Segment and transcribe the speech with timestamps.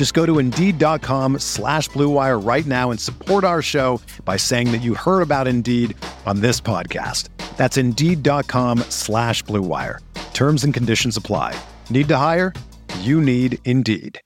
[0.00, 4.78] Just go to Indeed.com slash BlueWire right now and support our show by saying that
[4.78, 7.28] you heard about Indeed on this podcast.
[7.58, 9.98] That's Indeed.com slash BlueWire.
[10.32, 11.54] Terms and conditions apply.
[11.90, 12.54] Need to hire?
[13.00, 14.18] You need Indeed.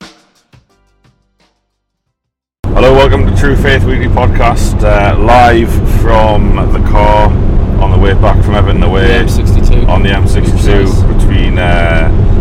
[2.67, 7.33] Hello, welcome to True Faith Weekly Podcast, uh, live from the car
[7.83, 9.89] on the way back from Everton away The M62.
[9.89, 12.34] on the M62 between uh,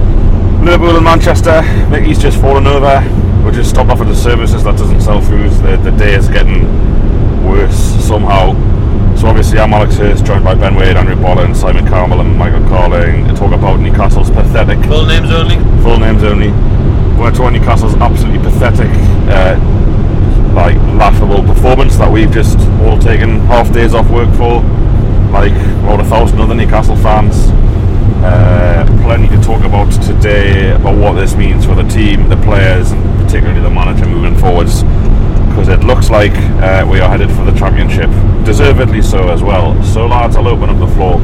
[0.63, 1.61] Liverpool and Manchester.
[1.89, 3.01] Mickey's just fallen over.
[3.43, 5.51] We're just stopped off at the services that doesn't sell food.
[5.51, 6.63] The, the day is getting
[7.45, 7.75] worse
[8.05, 8.53] somehow.
[9.17, 12.65] So obviously I'm Alex Hurst, joined by Ben Wade, Andrew Bolland, Simon Carmel and Michael
[12.69, 15.55] Carling to talk about Newcastle's pathetic Full names only.
[15.83, 16.49] full names only.
[17.19, 18.89] We're talking Newcastle's absolutely pathetic,
[19.29, 19.55] uh,
[20.55, 24.61] like laughable performance that we've just all taken half days off work for,
[25.31, 25.53] like
[25.83, 27.51] about a thousand other Newcastle fans.
[28.23, 32.91] Uh, plenty to talk about today about what this means for the team, the players,
[32.91, 34.83] and particularly the manager moving forwards.
[35.49, 36.31] Because it looks like
[36.63, 38.09] uh, we are headed for the championship,
[38.45, 39.81] deservedly so as well.
[39.83, 41.19] So, lads, I'll open up the floor.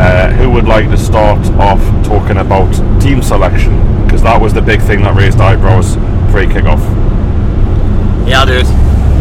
[0.00, 3.76] Uh, who would like to start off talking about team selection?
[4.04, 5.96] Because that was the big thing that raised eyebrows
[6.32, 6.80] pre kickoff.
[8.26, 8.66] Yeah, it.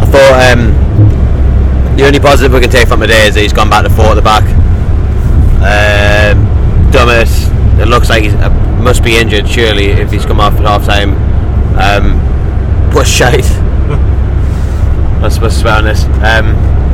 [0.02, 3.70] I thought um, the only positive we can take from today is that he's gone
[3.70, 4.44] back to four at the back.
[5.62, 6.53] Um,
[6.94, 8.50] Dummett, it looks like he uh,
[8.80, 11.14] must be injured, surely, if he's come off at half time.
[11.74, 12.22] Um,
[12.94, 13.50] was shite.
[15.22, 16.04] Let's, let's swear this.
[16.22, 16.54] Um,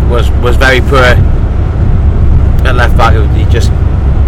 [0.10, 3.14] was was very poor at left back.
[3.36, 3.72] He just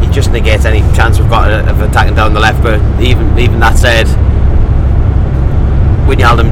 [0.03, 2.61] he just negates any chance we've got of attacking down the left.
[2.63, 4.07] But even even that said,
[6.07, 6.49] Wijnaldum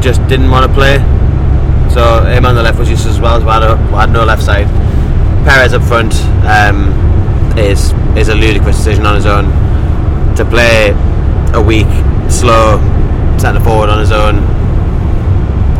[0.00, 0.98] just didn't want to play.
[1.92, 4.10] So him on the left was just as well as we had, a, we had
[4.12, 4.66] no left side.
[5.44, 6.14] Perez up front
[6.46, 7.05] um,
[7.58, 9.44] is is a ludicrous decision on his own.
[10.36, 10.92] To play
[11.54, 11.88] a weak,
[12.30, 12.78] slow
[13.38, 14.44] centre forward on his own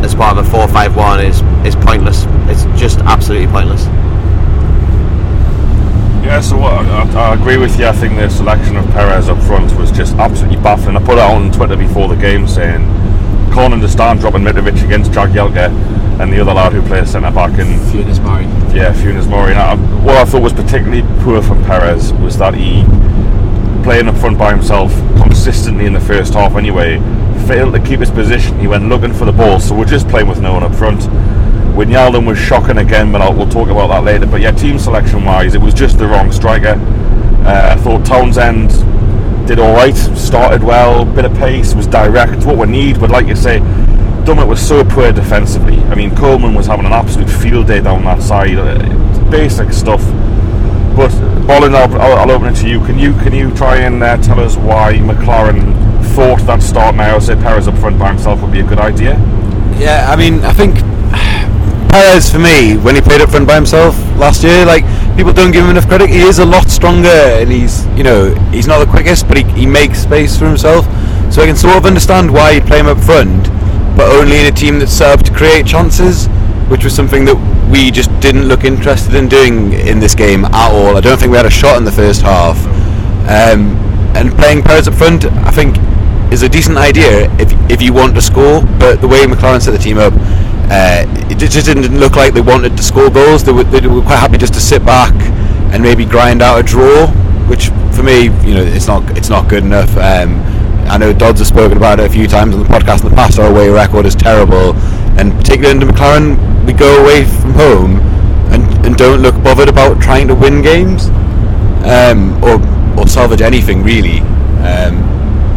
[0.03, 2.25] as part of a 4-5-1 is is pointless.
[2.49, 3.85] It's just absolutely pointless.
[6.27, 7.87] Yeah, so what, I, I agree with you.
[7.87, 10.97] I think the selection of Perez up front was just absolutely baffling.
[10.97, 12.83] I put it on Twitter before the game saying,
[13.53, 15.69] can't understand dropping Mitrovic against Jagielka
[16.19, 18.45] and the other lad who plays centre back in Funes Murray.
[18.75, 19.51] Yeah, Funes Mori.
[19.51, 22.83] And I, what I thought was particularly poor from Perez was that he,
[23.83, 24.91] playing up front by himself
[25.21, 26.97] consistently in the first half anyway,
[27.47, 28.59] failed to keep his position.
[28.59, 31.01] He went looking for the ball, so we're just playing with no one up front.
[31.77, 34.25] Wijnaldum was shocking again, but I'll, we'll talk about that later.
[34.25, 36.75] But yeah, team selection wise, it was just the wrong striker.
[37.45, 38.71] Uh, I thought Townsend
[39.47, 42.99] did all right, started well, bit of pace, was direct, what we need.
[42.99, 43.59] But like you say,
[44.25, 45.79] Dummett was so poor defensively.
[45.83, 48.57] I mean, Coleman was having an absolute field day down that side.
[49.31, 50.01] Basic stuff.
[50.97, 51.11] But
[51.47, 52.83] Bolland, I'll, I'll open it to you.
[52.85, 55.73] Can you can you try and uh, tell us why McClaren
[56.13, 59.13] thought that start now, say Perez up front by himself, would be a good idea?
[59.77, 60.75] Yeah, I mean, I think
[61.97, 64.83] For me, when he played up front by himself last year, like
[65.17, 66.11] people don't give him enough credit.
[66.11, 69.43] He is a lot stronger, and he's you know he's not the quickest, but he,
[69.53, 70.85] he makes space for himself.
[71.33, 73.45] So I can sort of understand why you play him up front,
[73.97, 76.27] but only in a team that's set up to create chances,
[76.69, 77.35] which was something that
[77.71, 80.97] we just didn't look interested in doing in this game at all.
[80.97, 82.63] I don't think we had a shot in the first half.
[83.25, 83.75] Um,
[84.15, 85.77] and playing Perez up front, I think,
[86.31, 88.61] is a decent idea if if you want to score.
[88.77, 90.13] But the way McClaren set the team up,
[90.69, 93.43] uh, it just didn't look like they wanted to score goals.
[93.43, 95.13] They were, they were quite happy just to sit back
[95.71, 97.07] and maybe grind out a draw,
[97.47, 99.95] which for me, you know, it's not it's not good enough.
[99.97, 100.39] Um,
[100.87, 103.15] I know Dodds has spoken about it a few times on the podcast in the
[103.15, 103.39] past.
[103.39, 104.73] Our away record is terrible,
[105.17, 107.97] and particularly under McClaren, we go away from home
[108.51, 111.07] and, and don't look bothered about trying to win games
[111.85, 112.59] um, or
[112.99, 114.19] or salvage anything really.
[114.67, 114.99] Um,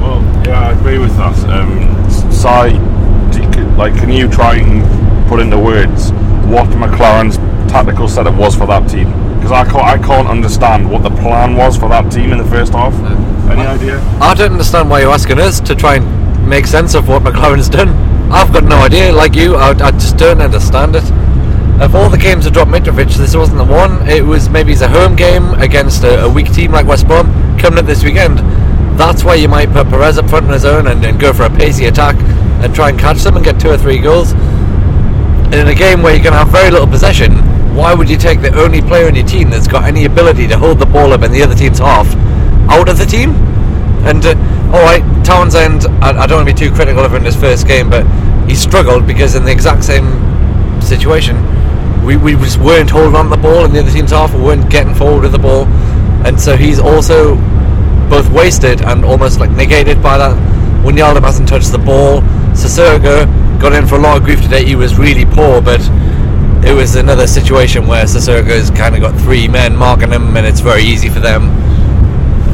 [0.01, 1.37] Well, yeah, I agree with that.
[1.49, 1.91] Um,
[3.81, 4.83] like, can you try and
[5.31, 6.11] put into words
[6.51, 7.37] what McClaren's
[7.71, 9.07] tactical setup was for that team?
[9.37, 12.45] Because I can't, I can't understand what the plan was for that team in the
[12.47, 12.93] first half.
[13.49, 14.01] Any idea?
[14.21, 17.69] I don't understand why you're asking us to try and make sense of what McClaren's
[17.69, 17.91] done.
[18.33, 19.13] I've got no idea.
[19.13, 21.05] Like you, I, I just don't understand it.
[21.81, 24.09] Of all the games that dropped Mitrovic, this wasn't the one.
[24.09, 27.27] It was maybe it's a home game against a, a weak team like West Brom
[27.57, 28.39] coming up this weekend.
[28.99, 31.45] That's why you might put Perez up front on his own and, and go for
[31.45, 32.17] a pacey attack
[32.65, 34.35] and try and catch them and get two or three goals.
[35.53, 37.33] In a game where you're going to have very little possession,
[37.75, 40.57] why would you take the only player in your team that's got any ability to
[40.57, 42.07] hold the ball up in the other team's half
[42.71, 43.31] out of the team?
[44.07, 44.37] And uh,
[44.73, 47.35] all right, Townsend, I, I don't want to be too critical of him in his
[47.35, 48.07] first game, but
[48.49, 50.07] he struggled because in the exact same
[50.81, 51.37] situation,
[52.05, 54.71] we, we just weren't holding on the ball in the other team's half, we weren't
[54.71, 55.67] getting forward with the ball,
[56.25, 57.35] and so he's also
[58.09, 60.37] both wasted and almost like negated by that.
[60.85, 62.21] Wijnaldum hasn't touched the ball.
[62.53, 63.27] Sissoko
[63.61, 64.65] got in for a lot of grief today.
[64.65, 65.81] He was really poor, but
[66.65, 70.61] it was another situation where Sissoko's kind of got three men marking him, and it's
[70.61, 71.51] very easy for them.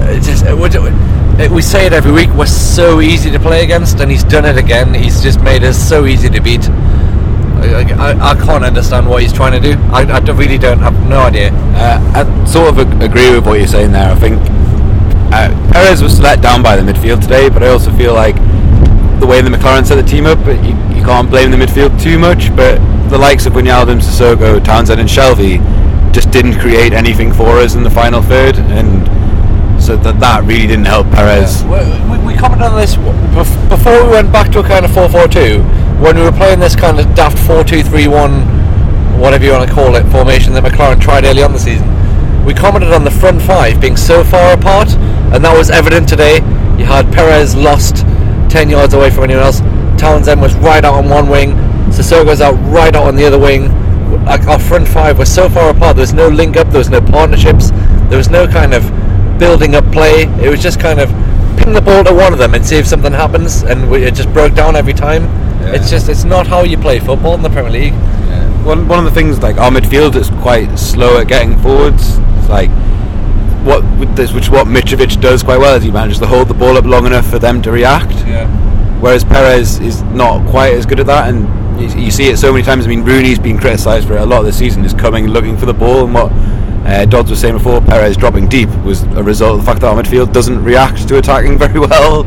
[0.09, 2.31] It just it we say it every week.
[2.31, 4.95] We're so easy to play against, and he's done it again.
[4.95, 6.69] He's just made us so easy to beat.
[6.69, 9.79] I, I, can't understand what he's trying to do.
[9.91, 11.51] I, I really don't have no idea.
[11.75, 14.13] Uh, I sort of agree with what you're saying there.
[14.13, 14.41] I think
[15.33, 18.37] uh, Perez was let down by the midfield today, but I also feel like
[19.21, 20.39] the way the McClaren set the team up,
[21.07, 22.55] can't blame the midfield too much.
[22.55, 25.63] But the likes of Wijnaldum, Sissoko, Townsend, and Shelvey
[26.13, 29.07] just didn't create anything for us in the final third, and
[29.81, 31.63] so that that really didn't help Perez.
[31.65, 31.79] We,
[32.11, 32.97] we, we commented on this
[33.69, 35.63] before we went back to a kind of 4 4 2
[36.03, 39.69] when we were playing this kind of daft 4 2 3 1, whatever you want
[39.69, 41.87] to call it, formation that McClaren tried early on the season.
[42.45, 44.91] We commented on the front five being so far apart,
[45.33, 46.37] and that was evident today.
[46.79, 47.99] You had Perez lost
[48.51, 49.61] 10 yards away from anyone else,
[49.97, 51.53] Townsend was right out on one wing,
[51.91, 53.71] Sissoko's out right out on the other wing.
[54.25, 56.91] Like our front five was so far apart, there was no link up, there was
[56.91, 57.71] no partnerships,
[58.09, 58.83] there was no kind of
[59.39, 60.25] building up play.
[60.43, 61.09] It was just kind of
[61.59, 64.15] ping the ball to one of them and see if something happens, and we, it
[64.15, 65.25] just broke down every time.
[65.75, 67.95] It's just it's not how you play football in the Premier League.
[68.65, 72.19] One, one of the things like our midfield is quite slow at getting forwards.
[72.39, 72.71] It's like
[73.65, 73.83] what
[74.17, 76.77] this, which is what Mitrovic does quite well is he manages to hold the ball
[76.77, 78.13] up long enough for them to react.
[78.27, 78.47] Yeah.
[79.01, 82.53] Whereas Perez is not quite as good at that, and you, you see it so
[82.53, 82.87] many times.
[82.87, 85.67] I mean, Rooney's been criticised for it a lot this season, is coming looking for
[85.67, 86.33] the ball, and what
[86.87, 89.89] uh, Dodds was saying before, Perez dropping deep was a result of the fact that
[89.89, 92.25] our midfield doesn't react to attacking very well.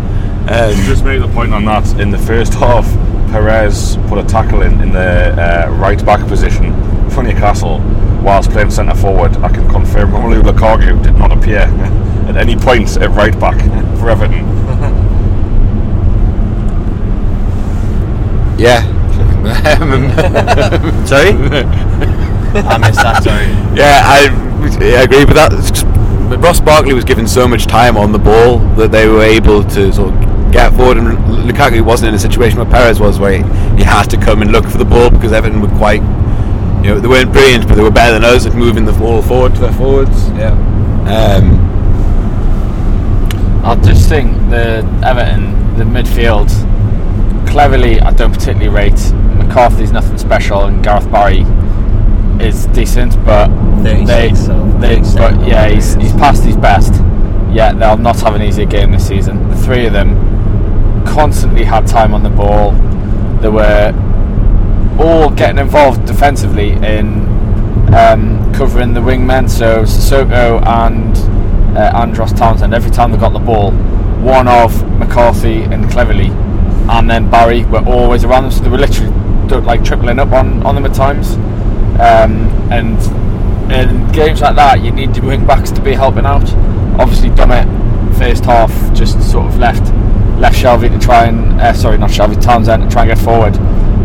[0.49, 1.99] Um, Just make the point on that.
[1.99, 2.85] In the first half,
[3.31, 6.73] Perez put a tackle in in the uh, right back position
[7.09, 7.79] for Newcastle
[8.21, 9.35] whilst playing centre forward.
[9.37, 11.59] I can confirm Romelu Lukaku did not appear
[12.27, 13.59] at any point at right back
[13.99, 14.58] for Everton.
[18.59, 18.83] Yeah.
[21.05, 21.31] Sorry?
[22.53, 23.47] I missed that, sorry.
[23.77, 24.27] Yeah, I,
[24.81, 25.51] I agree with that.
[26.29, 29.63] But Ross Barkley was given so much time on the ball that they were able
[29.63, 31.17] to sort of get forward, and
[31.47, 33.43] Lukaku wasn't in a situation where Perez was, where he,
[33.77, 36.01] he had to come and look for the ball because Everton were quite,
[36.83, 39.21] you know, they weren't brilliant, but they were better than us at moving the ball
[39.21, 40.29] forward to their forwards.
[40.29, 40.51] Yeah.
[41.07, 41.69] Um,
[43.63, 46.49] I just think the Everton, the midfield,
[47.49, 49.13] Cleverley, I don't particularly rate.
[49.37, 51.41] McCarthy's nothing special, and Gareth Barry
[52.39, 53.47] is decent, but
[53.81, 56.93] they, so they, but yeah, he's, he's past his best.
[57.51, 59.49] Yet they'll not have an easier game this season.
[59.49, 60.15] The three of them
[61.05, 62.71] constantly had time on the ball.
[63.41, 63.93] They were
[64.99, 67.27] all getting involved defensively in
[67.95, 69.49] um, covering the wingmen.
[69.49, 71.17] So Sissoko and
[71.75, 73.71] uh, Andros Townsend, every time they got the ball,
[74.21, 76.29] one of McCarthy and Cleverley,
[76.89, 78.51] and then Barry were always around them.
[78.51, 79.11] So they were literally
[79.65, 81.33] like tripling up on, on them at times.
[81.99, 82.97] Um, and
[83.71, 86.49] in games like that, you need your wing backs to be helping out.
[86.99, 87.67] Obviously, Dummett
[88.17, 89.93] first half just sort of left
[90.39, 93.53] left Shelvey to try and uh, sorry, not Shelvey Townsend to try and get forward.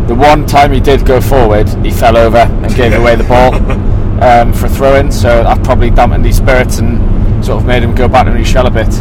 [0.07, 3.55] The one time he did go forward, he fell over and gave away the ball
[4.23, 5.11] um, for a throw in.
[5.11, 8.47] So that probably dampened his spirits and sort of made him go back to his
[8.47, 8.93] shell a bit.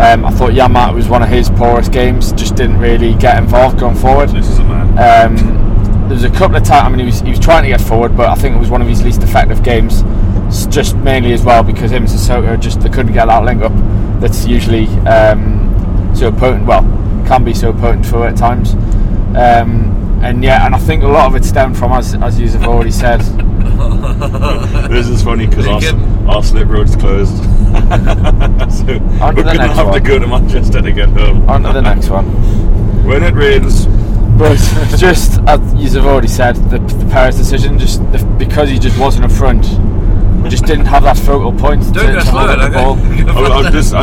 [0.00, 2.32] Um, I thought Janmaat was one of his poorest games.
[2.32, 4.30] Just didn't really get involved going forward.
[4.30, 4.88] This is a man.
[4.98, 5.62] Um,
[6.08, 6.86] there was a couple of times.
[6.86, 8.70] I mean, he was, he was trying to get forward, but I think it was
[8.70, 10.02] one of his least effective games.
[10.68, 13.72] Just mainly as well because him and Sissoko just they couldn't get that link up.
[14.20, 16.66] That's usually um, so potent.
[16.66, 16.82] Well,
[17.26, 18.74] can be so potent for at times.
[19.36, 22.48] Um, and yeah, and I think a lot of it stemmed from as as you
[22.48, 23.20] have already said.
[24.90, 25.94] This is funny because our, Good.
[26.28, 27.36] our slip road's closed.
[27.42, 31.48] so On we're going to next have to go to Manchester to get home.
[31.48, 32.26] On to the next one.
[33.04, 33.86] When it rains,
[34.38, 34.56] But
[34.98, 38.98] just as you have already said, the, the Perez decision just the, because he just
[38.98, 39.64] wasn't up front.
[40.50, 43.32] Just didn't have that focal point to, Don't to go slow, hold up the okay?
[43.32, 43.52] ball.
[43.52, 44.02] I, I'm just, I,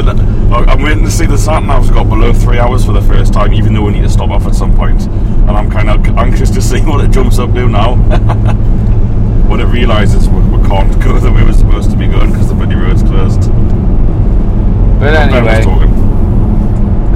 [0.72, 3.54] I'm waiting to see the sat nav's got below three hours for the first time,
[3.54, 5.02] even though we need to stop off at some point.
[5.04, 7.96] And I'm kind of anxious to see what it jumps up to now.
[9.50, 12.48] when it realises we, we can't go the way we're supposed to be going because
[12.50, 13.42] the bloody road's closed.
[15.00, 15.90] But Ben was anyway, talking.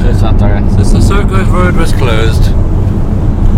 [0.02, 2.52] cheers, that, Since the Circus Road was closed.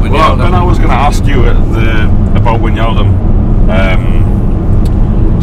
[0.02, 2.04] When Well, you then I was going to ask you the,
[2.36, 3.08] about Wijnaldum.
[3.70, 4.35] Um,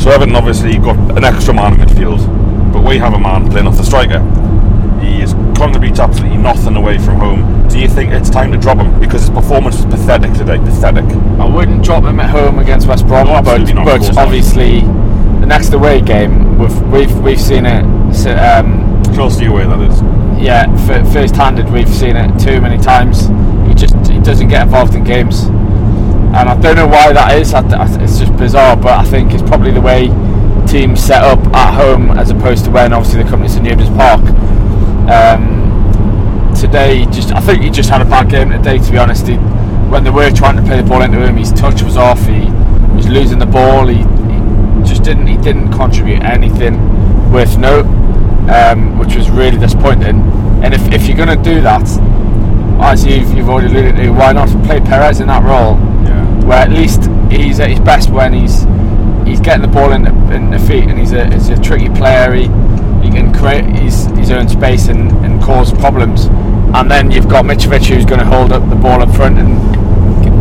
[0.03, 3.67] so Everton obviously got an extra man in midfield, but we have a man playing
[3.67, 4.21] off the striker.
[5.01, 7.69] He has contributed absolutely nothing away from home.
[7.69, 10.59] Do you think it's time to drop him because his performance was pathetic today?
[10.59, 11.05] Pathetic.
[11.39, 14.17] I wouldn't drop him at home against West Brom, No, but, not, but not.
[14.19, 18.15] obviously the next away game we've we've, we've seen it.
[18.15, 20.01] so, Um, Chelsea away, that is.
[20.43, 23.27] yeah, f- first-handed, we've seen it too many times.
[23.69, 25.47] He just he doesn't get involved in games,
[26.35, 27.53] and I don't know why that is.
[27.55, 30.09] It's just bizarre, but I think it's probably the way
[30.67, 34.21] teams set up at home as opposed to when obviously come to St James's Park.
[35.11, 38.79] Um, today, just I think he just had a bad game today.
[38.79, 39.37] To be honest, he,
[39.91, 42.21] when they were trying to play the ball into him, his touch was off.
[42.27, 42.47] He
[42.97, 43.87] was losing the ball.
[43.87, 46.79] He, he just didn't he didn't contribute anything
[47.33, 47.87] worth note,
[48.49, 50.21] um, which was really disappointing.
[50.63, 51.83] And if, if you're going to do that,
[52.81, 55.77] as you've, you've already alluded to, why not play Perez in that role?
[56.05, 56.22] Yeah.
[56.43, 58.65] Where at least he's at his best when he's
[59.27, 61.89] he's getting the ball in the, in the feet and he's a, he's a tricky
[61.89, 62.33] player.
[62.33, 62.43] He,
[63.03, 66.27] he can create his, his own space and, and cause problems.
[66.75, 69.57] And then you've got Mitrovic who's going to hold up the ball up front and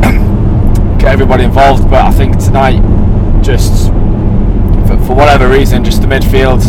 [1.00, 1.90] get everybody involved.
[1.90, 2.82] But I think tonight,
[3.44, 3.88] just
[4.88, 6.62] for, for whatever reason, just the midfield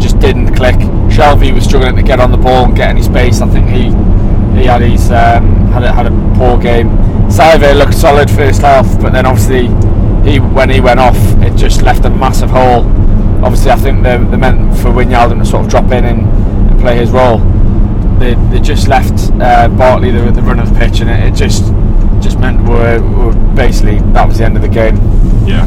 [0.00, 0.76] just didn't click.
[1.08, 3.40] Shelvey was struggling to get on the ball and get any space.
[3.40, 3.84] I think he
[4.58, 7.15] he had his um, had a, had a poor game.
[7.28, 9.66] Saivet looked solid first half, but then obviously
[10.30, 12.84] he when he went off, it just left a massive hole.
[13.44, 16.20] Obviously, I think they, they meant for Wijnaldum to sort of drop in and,
[16.70, 17.38] and play his role.
[18.18, 21.34] They, they just left uh, Barkley the, the run of the pitch, and it, it
[21.34, 21.64] just
[22.22, 24.96] just meant we're, we're basically that was the end of the game.
[25.46, 25.66] Yeah.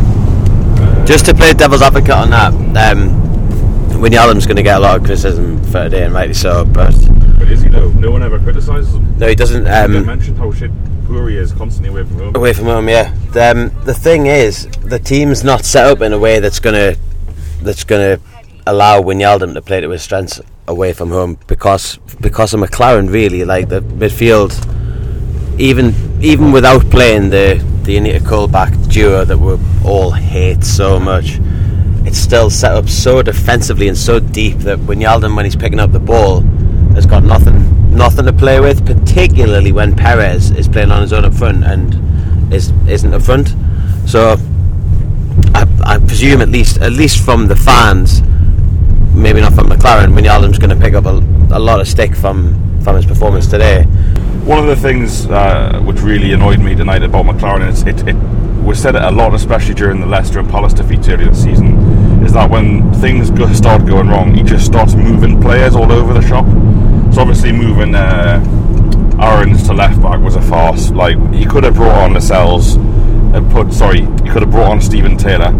[1.06, 2.54] Just to play devil's advocate on that,
[2.92, 3.10] um,
[4.01, 6.66] Wijnaldum's going to get a lot of criticism for today, and rightly so.
[6.66, 6.96] But
[7.38, 7.89] But is he though?
[7.92, 9.16] No one ever criticises him.
[9.20, 9.66] no, he doesn't.
[9.66, 10.72] you Um, mentioned how shit
[11.18, 12.36] is constantly away from home.
[12.36, 13.13] away from home, yeah.
[13.32, 16.96] The, um, the thing is, the team's not set up in a way that's gonna
[17.62, 18.20] that's gonna
[18.68, 23.12] allow Wijnaldum to play to his strengths away from home because because of McClaren.
[23.12, 24.51] Really, like the midfield,
[25.60, 31.39] even even without playing the the Anita Colback duo that we all hate so much.
[32.06, 35.92] It's still set up so defensively and so deep that Wijnaldum, when he's picking up
[35.92, 36.42] the ball,
[36.96, 38.86] has got nothing nothing to play with.
[38.86, 43.53] Particularly when Perez is playing on his own up front and is isn't up front.
[44.05, 44.38] So
[45.53, 48.22] I, I presume at least at least from the fans,
[49.13, 51.17] maybe not from McClaren, Wijnaldum's going to pick up a,
[51.51, 53.84] a lot of stick from from his performance today.
[54.46, 58.15] One of the things uh, which really annoyed me tonight about McClaren is it, it
[58.63, 62.24] we said it a lot, especially during the Leicester and Palace defeats earlier this season,
[62.24, 66.13] is that when things go, start going wrong, he just starts moving players all over
[66.13, 66.46] the shop.
[67.13, 68.39] So obviously moving uh,
[69.20, 70.92] Aarons to left back was a farce.
[70.92, 74.82] Like he could have brought on Lascelles and put sorry, he could have brought on
[74.82, 75.54] Stephen Taylor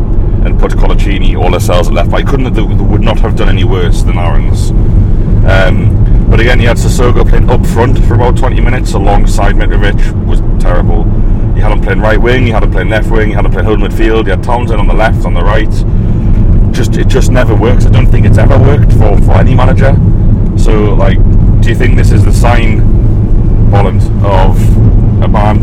[0.46, 2.22] and put Coloccini or Lascelles at left back.
[2.22, 4.72] He couldn't they would not have done any worse than Aarons.
[5.50, 10.27] Um, but again, you had Sissoko playing up front for about 20 minutes alongside Mitrovic,
[10.27, 11.06] was terrible.
[11.56, 13.51] You had him playing right wing, you had him playing left wing, you had him
[13.51, 15.70] playing whole midfield, you had Townsend on the left, on the right.
[16.72, 17.86] Just It just never works.
[17.86, 19.96] I don't think it's ever worked for, for any manager.
[20.58, 21.18] So, like,
[21.69, 22.79] do you think this is the sign,
[23.69, 24.57] Holland, of
[25.21, 25.61] a man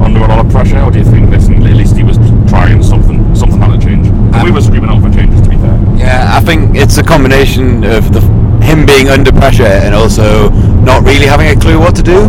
[0.00, 2.16] under a lot of pressure, or do you think this, at least he was
[2.48, 4.06] trying something, something had to change?
[4.06, 5.78] And we were screaming out for changes, to be fair.
[5.94, 8.22] Yeah, I think it's a combination of the,
[8.64, 10.48] him being under pressure and also
[10.88, 12.24] not really having a clue what to do.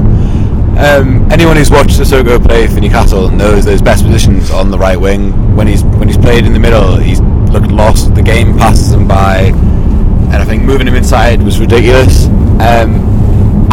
[0.76, 5.00] Um, anyone who's watched Sissoko play for Newcastle knows those best positions on the right
[5.00, 5.56] wing.
[5.56, 8.16] When he's when he's played in the middle, he's looked lost.
[8.16, 12.28] The game passes him by, and I think moving him inside was ridiculous.
[12.60, 13.13] Um,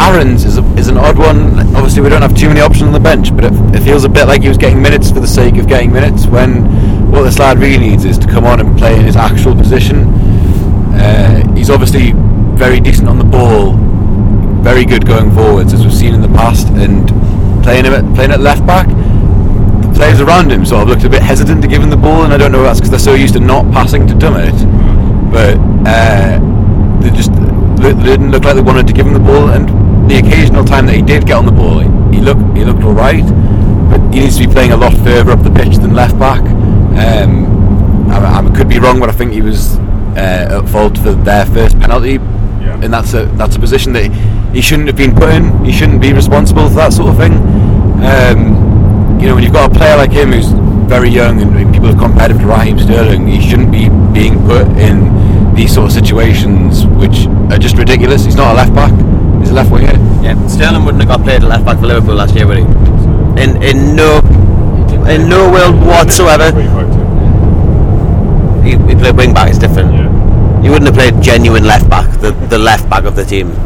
[0.00, 1.58] Aarons is, a, is an odd one.
[1.76, 4.08] Obviously, we don't have too many options on the bench, but it, it feels a
[4.08, 6.26] bit like he was getting minutes for the sake of getting minutes.
[6.26, 6.64] When
[7.12, 10.04] what this lad really needs is to come on and play in his actual position.
[10.94, 12.12] Uh, he's obviously
[12.56, 13.74] very decent on the ball,
[14.62, 17.08] very good going forwards, as we've seen in the past, and
[17.62, 18.88] playing him at, playing at left back.
[18.88, 22.22] The players around him sort of looked a bit hesitant to give him the ball,
[22.22, 24.56] and I don't know if that's because they're so used to not passing to Dummett,
[25.30, 26.40] but uh,
[27.02, 27.32] they just
[27.82, 29.50] didn't look like they wanted to give him the ball.
[29.50, 29.79] And
[30.10, 31.78] the occasional time that he did get on the ball,
[32.12, 33.24] he looked he looked all right,
[33.88, 36.40] but he needs to be playing a lot further up the pitch than left back.
[36.40, 37.46] Um,
[38.10, 39.76] I, I could be wrong, but I think he was
[40.16, 42.80] uh, at fault for their first penalty, Yeah.
[42.82, 44.10] and that's a that's a position that
[44.52, 45.64] he shouldn't have been put in.
[45.64, 47.34] He shouldn't be responsible for that sort of thing.
[48.02, 50.48] Um, you know, when you've got a player like him who's
[50.88, 54.66] very young and people have compared him to Raheem Sterling, he shouldn't be being put
[54.76, 58.24] in these sort of situations, which are just ridiculous.
[58.24, 58.92] He's not a left back;
[59.40, 59.92] he's a left winger.
[60.22, 62.64] Yeah, Sterling wouldn't have got played at left back for Liverpool last year, would he?
[63.42, 64.18] In in no
[65.08, 66.50] in no world whatsoever.
[68.62, 69.48] He, he played wing back.
[69.48, 69.92] It's different.
[69.94, 70.62] Yeah.
[70.62, 73.50] He wouldn't have played genuine left back, the the left back of the team.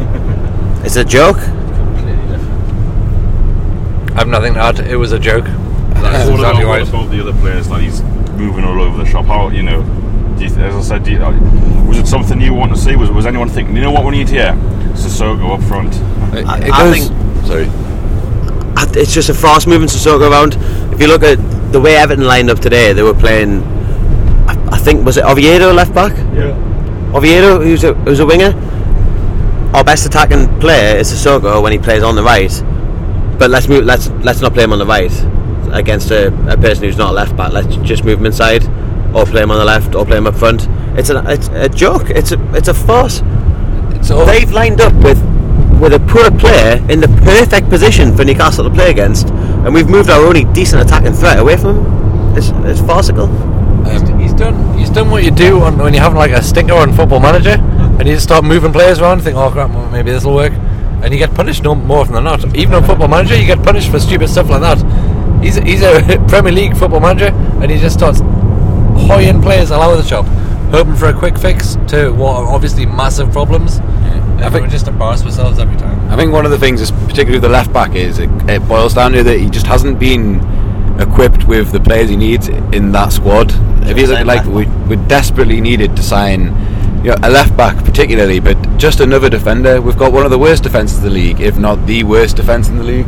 [0.85, 1.37] It's a joke.
[1.39, 4.11] Completely different.
[4.11, 4.79] I have nothing to add.
[4.81, 5.45] It was a joke.
[5.45, 6.83] That's What exactly about, right.
[6.85, 8.03] what about the other players that he's
[8.37, 9.25] moving all over the shop?
[9.25, 9.81] How you know?
[10.37, 11.31] Do you, as I said, do you, uh,
[11.87, 12.95] was it something you want to see?
[12.95, 13.75] Was was anyone thinking?
[13.75, 14.53] You know what we need here?
[14.95, 15.93] Sissoko up front.
[16.35, 17.69] It, I- it I goes- think- sorry.
[18.97, 20.55] It's just a fast moving Sissoko around.
[20.93, 21.37] If you look at
[21.73, 23.61] the way Everton lined up today, they were playing.
[24.47, 26.13] I, I think was it Oviedo left back?
[26.33, 26.55] Yeah.
[27.13, 28.53] Oviedo, who's a who's a winger.
[29.73, 32.51] Our best attacking player is Sissoko when he plays on the right.
[33.37, 33.83] But let's move.
[33.85, 35.11] Let's let's not play him on the right
[35.73, 37.51] against a, a person who's not a left back.
[37.51, 38.63] Let's just move him inside,
[39.13, 40.67] or play him on the left, or play him up front.
[40.97, 42.09] It's a it's a joke.
[42.11, 43.21] It's a it's a farce.
[44.11, 45.21] All, They've lined up with
[45.79, 49.89] with a poor player in the perfect position for Newcastle to play against, and we've
[49.89, 52.37] moved our only decent attacking threat away from him.
[52.37, 53.25] It's, it's farcical.
[53.25, 54.77] Um, he's, he's done.
[54.77, 57.57] He's done what you do on, when you have like a stinker on Football Manager,
[57.99, 59.21] and you just start moving players around.
[59.21, 62.13] Think, oh crap, well, maybe this will work, and you get punished no more often
[62.13, 62.55] than not.
[62.55, 64.79] Even on Football Manager, you get punished for stupid stuff like that.
[65.43, 67.29] He's he's a Premier League football manager,
[67.61, 68.21] and he just starts
[69.07, 70.25] hoying players all over the shop,
[70.71, 73.79] hoping for a quick fix to what are obviously massive problems.
[73.79, 76.11] I think we just embarrass ourselves every time.
[76.11, 78.67] I think one of the things, is particularly with the left back, is it, it
[78.67, 80.39] boils down to that he just hasn't been
[80.99, 83.51] equipped with the players he needs in that squad.
[83.87, 86.47] If you look like we, we desperately needed to sign
[87.03, 89.81] you know, a left back, particularly, but just another defender.
[89.81, 92.67] We've got one of the worst defences in the league, if not the worst defence
[92.67, 93.07] in the league,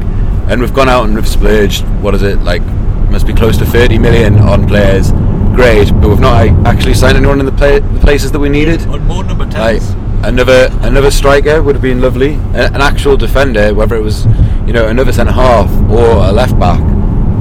[0.49, 1.83] and we've gone out and we've splurged.
[2.01, 2.61] What is it like?
[3.09, 5.11] Must be close to 30 million on players.
[5.57, 8.79] Great, but we've not actually signed anyone in the, play, the places that we needed.
[8.89, 9.81] On more number Like
[10.23, 12.35] another another striker would have been lovely.
[12.53, 14.25] A- An actual defender, whether it was
[14.67, 16.79] you know another centre half or a left back,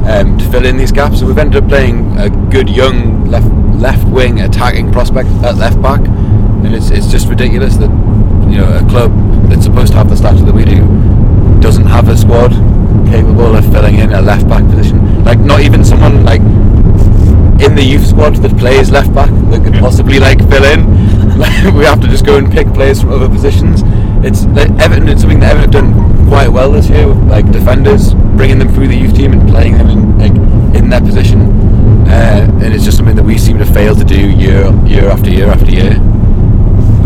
[0.08, 1.20] um, to fill in these gaps.
[1.20, 3.48] So we've ended up playing a good young left
[3.78, 7.90] left wing attacking prospect at left back, and it's it's just ridiculous that
[8.50, 9.12] you know a club
[9.50, 10.80] that's supposed to have the stature that we do
[11.60, 12.52] doesn't have a squad
[13.10, 15.22] capable of filling in a left back position.
[15.22, 16.40] Like not even someone like
[17.60, 20.84] in the youth squad that plays left back that could possibly like fill in.
[21.76, 23.82] We have to just go and pick players from other positions.
[24.24, 25.08] It's like, Everton.
[25.08, 28.68] It's something that Everton have done quite well this year, with like defenders bringing them
[28.68, 30.34] through the youth team and playing them in like
[30.76, 31.40] in their position.
[32.08, 35.30] Uh, and it's just something that we seem to fail to do year year after
[35.30, 35.92] year after year.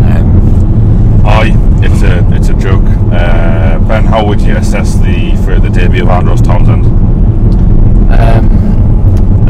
[0.07, 1.51] Um, Aye,
[1.83, 2.85] it's a it's a joke.
[3.11, 6.85] Uh, ben, how would you assess the for the debut of Andros Townsend?
[8.11, 8.70] Um,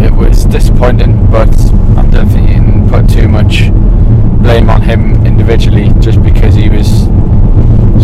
[0.04, 1.50] it was disappointing, but
[1.98, 3.70] I don't think you can put too much
[4.42, 7.06] blame on him individually just because he was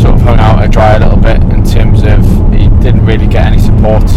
[0.02, 2.20] sort of hung out to dry a little bit in terms of
[2.54, 4.08] he didn't really get any support.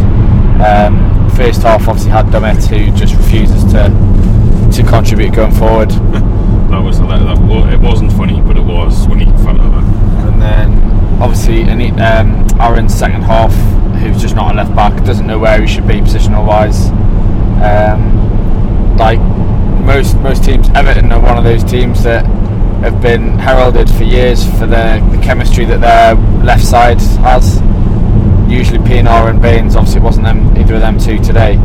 [0.61, 3.89] Um, first half obviously had Dummett who just refuses to
[4.73, 5.91] to contribute going forward.
[6.71, 9.81] That was that, that it wasn't funny, but it was when he fell over.
[10.29, 10.81] And then
[11.21, 13.53] obviously any, um, Aarons second half,
[14.01, 16.89] who's just not a left back, doesn't know where he should be positional wise.
[17.63, 19.21] Um, like
[19.85, 22.25] most most teams, Everton are one of those teams that
[22.83, 27.61] have been heralded for years for their the chemistry that their left side has.
[28.51, 31.57] Usually Pienaar and Baines, obviously it wasn't them either of them two today.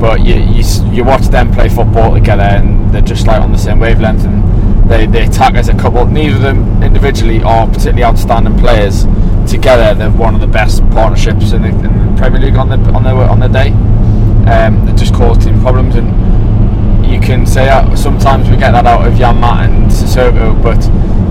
[0.00, 3.58] But you, you you watch them play football together and they're just like on the
[3.58, 6.04] same wavelength and they, they attack as a couple.
[6.06, 9.04] Neither of them individually are particularly outstanding players.
[9.48, 12.76] Together, they're one of the best partnerships in the, in the Premier League on the
[12.92, 13.70] on the on the day.
[14.48, 16.08] Um, that just cause team problems, and
[17.06, 20.80] you can say that sometimes we get that out of Janmaat and Sissoko, but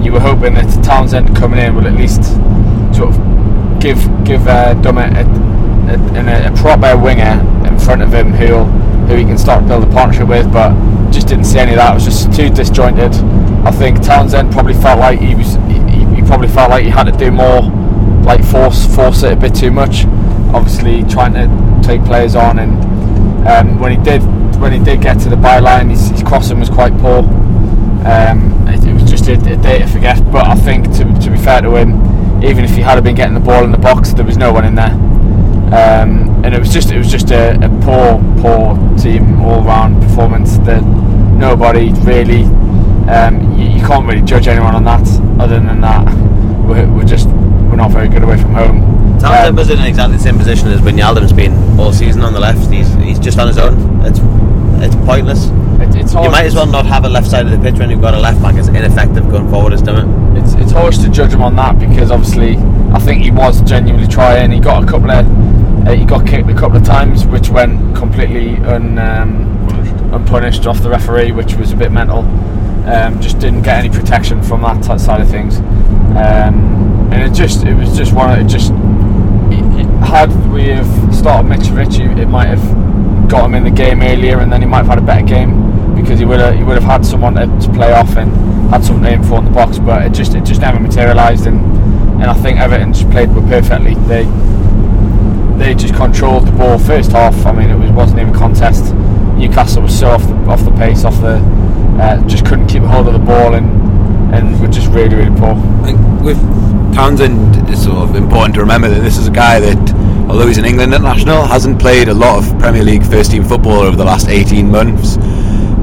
[0.03, 2.23] you were hoping that Townsend coming in will at least
[2.95, 8.31] sort of give give uh, Dummett a, a, a, proper winger in front of him
[8.31, 8.63] who
[9.07, 10.71] who he can start to build a partnership with, but
[11.11, 11.91] just didn't see any of that.
[11.91, 13.13] It was just too disjointed.
[13.65, 15.55] I think Townsend probably felt like he was
[16.15, 17.61] he probably felt like he had to do more,
[18.23, 20.05] like force force it a bit too much.
[20.53, 22.88] Obviously, trying to take players on, and
[23.47, 24.21] um, when he did
[24.59, 27.19] when he did get to the byline, his, his crossing was quite poor.
[28.05, 30.19] Um, it, it was just a, a day to forget.
[30.31, 33.33] But I think to, to be fair to him, even if he had been getting
[33.33, 34.91] the ball in the box, there was no one in there,
[35.71, 40.01] um, and it was just it was just a, a poor poor team all round
[40.01, 40.57] performance.
[40.59, 42.43] That nobody really.
[43.09, 45.01] Um, you, you can't really judge anyone on that.
[45.41, 46.05] Other than that,
[46.67, 48.98] we're, we're just we're not very good away from home.
[49.19, 52.39] Townsend Um, was in exactly the same position as Wijnaldum's been all season on the
[52.39, 52.69] left.
[52.71, 54.01] He's he's just on his own.
[54.05, 54.19] It's
[54.83, 55.45] it's pointless.
[55.81, 57.89] it- it's You might as well not have a left side of the pitch when
[57.89, 58.55] you've got a left back.
[58.55, 60.39] It's ineffective going forward as done it.
[60.39, 62.57] it's, it's harsh to judge him on that because obviously
[62.93, 64.51] I think he was genuinely trying.
[64.51, 65.25] He got a couple of
[65.87, 70.81] uh, he got kicked a couple of times, which went completely un, um, unpunished off
[70.81, 72.19] the referee, which was a bit mental.
[72.85, 75.57] Um, just didn't get any protection from that t- side of things,
[76.17, 78.71] um, and it just it was just one of it just
[80.09, 84.51] had we have started Mitrovic, it might have got him in the game earlier, and
[84.51, 86.83] then he might have had a better game because he would have he would have
[86.83, 88.31] had someone to, play off and
[88.71, 89.77] had something to aim for in the box.
[89.77, 91.59] But it just it just never materialised, and
[92.21, 93.93] and I think Everton just played perfectly.
[94.07, 94.23] They
[95.57, 97.45] they just controlled the ball first half.
[97.45, 98.93] I mean, it was wasn't even a contest.
[99.37, 101.37] Newcastle was so off the off the pace, off the
[102.01, 103.69] uh, just couldn't keep hold of the ball, and
[104.33, 105.53] and were just really really poor.
[105.53, 106.39] I think with
[106.93, 109.77] Townsend, it's sort of important to remember that this is a guy that,
[110.29, 113.79] although he's an England international, hasn't played a lot of Premier League first team football
[113.79, 115.15] over the last 18 months.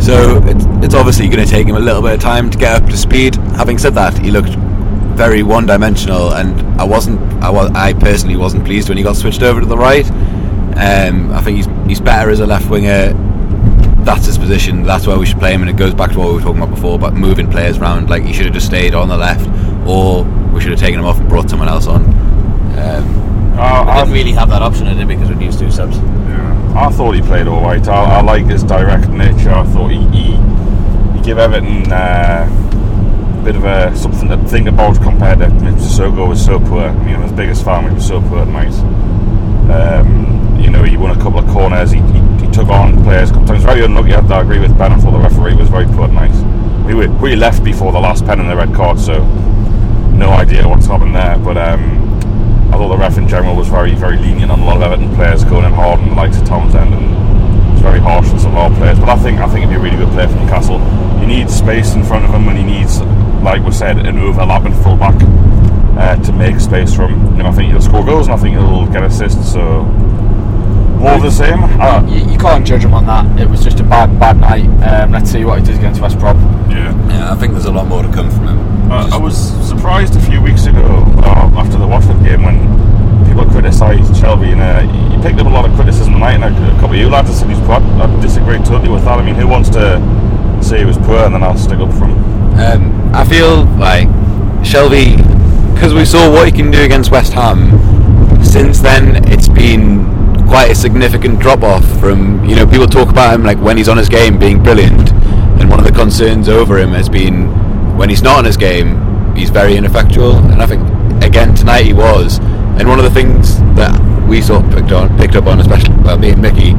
[0.04, 2.88] So it's, obviously going to take him a little bit of time to get up
[2.88, 3.34] to speed.
[3.56, 4.54] Having said that, he looked
[5.16, 9.42] very one-dimensional, and I wasn't, I was, I personally wasn't pleased when he got switched
[9.42, 10.08] over to the right.
[10.78, 13.14] Um, I think he's he's better as a left winger
[14.06, 14.84] that's his position.
[14.84, 16.62] That's where we should play him, and it goes back to what we were talking
[16.62, 18.08] about before about moving players around.
[18.08, 19.46] Like he should have just stayed on the left,
[19.86, 20.22] or
[20.54, 22.04] we should have taken him off and brought someone else on.
[22.78, 25.14] Um, Uh, We I, didn't really have that option, did we?
[25.16, 25.96] Because we used two subs.
[25.96, 27.86] yeah, I thought he played all right.
[27.88, 29.50] I, I like his direct nature.
[29.50, 30.36] I thought he he,
[31.16, 32.46] he gave Everton uh,
[33.40, 36.82] a bit of a something to think about compared to Sissoko was so poor.
[36.88, 37.88] I mean, his biggest fan.
[37.88, 38.74] He was so poor tonight.
[39.70, 41.90] Um, you know, he won a couple of corners.
[41.90, 43.30] He, he, he took on players.
[43.30, 44.14] Sometimes very unlucky.
[44.14, 44.92] I, I agree with Ben.
[44.92, 46.34] I thought the referee was very poor tonight.
[46.86, 49.24] We were we left before the last pen and the red card, so
[50.12, 51.36] no idea what's happened there.
[51.38, 52.05] But um,
[52.72, 55.14] I thought the ref in general was very very lenient on a lot of Everton
[55.14, 58.52] players going in hard on the likes of Townsend and was very harsh on some
[58.52, 58.98] of our players.
[58.98, 60.78] But I think I think he'd be a really good player for Newcastle.
[61.20, 63.00] He needs space in front of him, and he needs,
[63.42, 65.16] like we said, an overlapping fullback
[65.98, 67.38] uh, to make space for him.
[67.38, 69.52] And I think he'll score goals, and I think he'll get assists.
[69.52, 69.84] So
[71.02, 71.62] more of the same.
[71.80, 73.40] Uh, You, you can't judge him on that.
[73.40, 74.66] It was just a bad bad night.
[74.86, 76.36] Um, let's see what he does against West Brom.
[76.70, 76.92] yeah.
[77.08, 78.58] yeah, I think there's a lot more to come from him.
[78.88, 82.54] Uh, I was surprised a few weeks ago uh, after the Watford game when
[83.26, 86.48] people criticised Shelvey and uh, he picked up a lot of criticism tonight and a,
[86.48, 87.82] a couple of you lads have said he's poor.
[87.82, 89.18] I disagree totally with that.
[89.18, 89.98] I mean, who wants to
[90.62, 92.14] say he was poor and then I'll stick up for him?
[92.60, 94.06] Um, I feel like
[94.62, 95.16] Shelvey,
[95.74, 97.74] because we saw what he can do against West Ham.
[98.44, 100.06] Since then, it's been
[100.46, 103.88] quite a significant drop off from you know people talk about him like when he's
[103.88, 105.10] on his game being brilliant,
[105.58, 107.65] and one of the concerns over him has been
[107.96, 110.36] when he's not on his game, he's very ineffectual.
[110.36, 110.82] And I think
[111.22, 112.38] again tonight he was.
[112.78, 113.94] And one of the things that
[114.28, 116.72] we sort of picked on, picked up on, especially well, me and Mickey,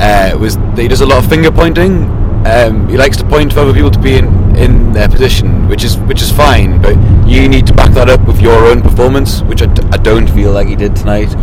[0.00, 2.04] uh, was that he does a lot of finger pointing.
[2.46, 5.84] Um, he likes to point for other people to be in, in their position, which
[5.84, 6.80] is which is fine.
[6.80, 6.96] But
[7.28, 10.28] you need to back that up with your own performance, which I, d- I don't
[10.28, 11.34] feel like he did tonight.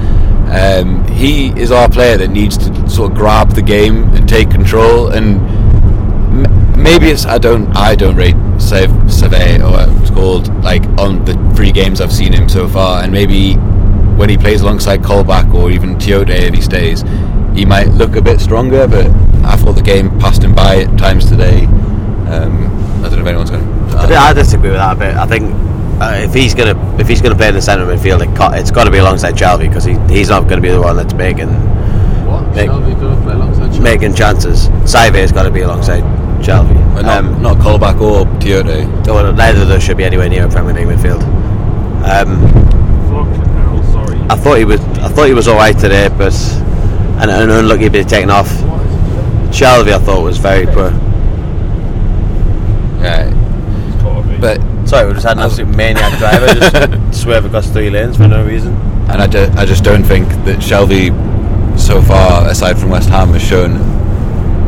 [0.49, 4.49] Um, he is our player that needs to sort of grab the game and take
[4.49, 5.09] control.
[5.09, 5.39] And
[6.77, 11.23] maybe it's I don't I don't rate Save Save or what it's called like on
[11.25, 13.55] the three games I've seen him so far, and maybe
[14.17, 17.03] when he plays alongside Colback or even Tiote if he stays,
[17.53, 18.87] he might look a bit stronger.
[18.87, 19.07] But
[19.45, 21.65] I thought the game passed him by at times today.
[21.65, 22.67] Um,
[23.03, 23.97] I don't know if anyone's going to.
[23.97, 25.15] I, I disagree with that a bit.
[25.15, 25.53] I think
[26.01, 28.53] uh, if he's gonna if he's gonna play in the centre of midfield, it ca-
[28.53, 30.97] it's got to be alongside Shelvey because he, he's not going to be the one
[30.97, 31.49] that's making
[32.27, 32.55] What?
[32.55, 34.69] Make- going to play alongside making chances.
[34.85, 36.03] Saivet's got to be alongside
[36.47, 39.07] But not, Um, not Colback or Tiote.
[39.07, 41.21] well, neither of those should be anywhere near a Premier League midfield.
[42.03, 42.37] Um,
[43.55, 44.19] hell, sorry.
[44.29, 46.33] I thought he was I thought he was all right today, but
[47.19, 48.49] and an unlucky bit taken off.
[49.51, 50.91] Shelvey, I thought was very poor.
[53.01, 53.29] Yeah,
[53.93, 54.37] It's gotta be.
[54.37, 58.27] but Sorry, we just had an absolute maniac driver just swerve across three lanes for
[58.27, 58.73] no reason.
[59.09, 61.09] and I, ju- I just don't think that Shelvey,
[61.79, 63.73] so far aside from West Ham, has shown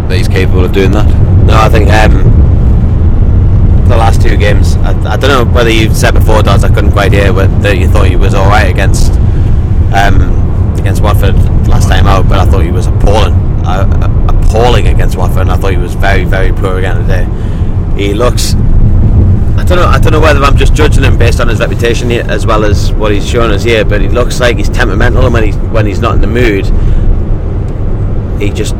[0.07, 1.05] that he's capable of doing that.
[1.47, 2.11] No, I think um,
[3.87, 4.75] the last two games.
[4.77, 6.65] I, I don't know whether you said before, Daz.
[6.65, 9.13] I couldn't quite hear whether you thought he was all right against
[9.93, 11.35] um, against Watford
[11.67, 13.33] last time out, but I thought he was appalling,
[13.65, 17.25] uh, uh, appalling against Watford, and I thought he was very, very poor again today.
[17.95, 18.53] He looks.
[18.53, 19.87] I don't know.
[19.87, 22.65] I don't know whether I'm just judging him based on his reputation here, as well
[22.65, 23.85] as what he's shown us here.
[23.85, 26.65] But he looks like he's temperamental, and when he's when he's not in the mood,
[28.41, 28.75] he just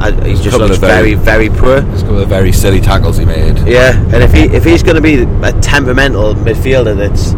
[0.00, 1.76] I, he just of very- very, very poor.
[1.78, 3.58] A couple of very silly tackles he made.
[3.68, 7.34] Yeah, and if he if he's going to be a temperamental midfielder that's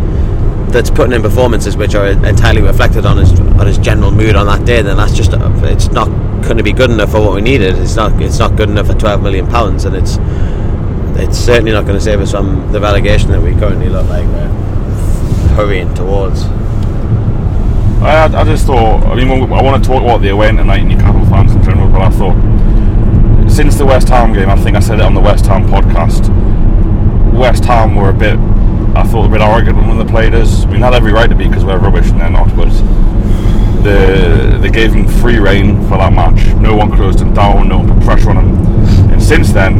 [0.73, 4.47] that's putting in performances which are entirely reflected on his on his general mood on
[4.47, 5.33] that day, then that's just
[5.65, 6.07] it's not
[6.43, 7.77] going to be good enough for what we needed.
[7.79, 10.19] It's not it's not good enough for twelve million pounds, and it's
[11.21, 14.25] it's certainly not going to save us from the relegation that we currently look like
[14.29, 14.49] we're
[15.57, 16.45] hurrying towards.
[18.03, 20.89] I, I just thought, I mean, I want to talk about the away tonight and
[20.89, 22.35] Newcastle fans in general, but I thought,
[23.49, 26.29] since the West Ham game, I think I said it on the West Ham podcast,
[27.33, 28.37] West Ham were a bit,
[28.97, 30.67] I thought, a bit arrogant when they played us.
[30.67, 32.71] Mean, had every right to be because we're rubbish and they're not, but
[33.85, 36.53] the, they gave them free reign for that match.
[36.57, 39.13] No one closed them down, no one put pressure on them.
[39.13, 39.79] And since then,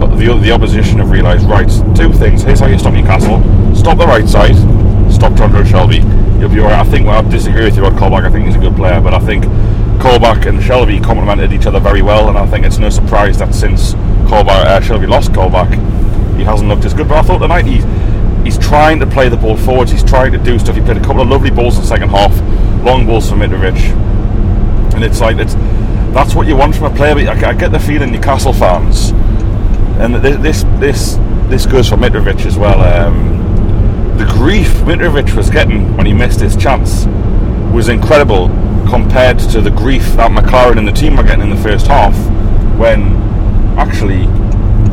[0.00, 2.42] the, the opposition have realised, right, two things.
[2.42, 3.40] Here's how you stop Newcastle.
[3.76, 4.56] Stop the right side,
[5.12, 6.27] stop Trondro Shelvey.
[6.38, 6.78] You'll be alright.
[6.78, 8.26] I think, well, I disagree with you about Colback.
[8.26, 9.44] I think he's a good player, but I think
[10.00, 13.54] Colback and Shelvey complemented each other very well, and I think it's no surprise that
[13.54, 13.94] since
[14.28, 15.70] Colback, uh, Shelvey lost Colback,
[16.36, 17.08] he hasn't looked as good.
[17.08, 17.84] But I thought tonight he's,
[18.44, 20.76] he's trying to play the ball forwards, he's trying to do stuff.
[20.76, 22.32] He played a couple of lovely balls in the second half,
[22.84, 23.78] long balls from Mitrovic,
[24.94, 25.54] and it's like, it's
[26.14, 29.12] that's what you want from a player, but I, I get the feeling Newcastle fans
[29.98, 31.16] and th- this this
[31.48, 32.80] this goes for Mitrovic as well.
[32.80, 33.47] Um,
[34.18, 37.06] the grief Mitrovic was getting when he missed his chance
[37.72, 38.48] was incredible
[38.88, 42.14] compared to the grief that McClaren and the team were getting in the first half
[42.78, 43.14] when
[43.78, 44.24] actually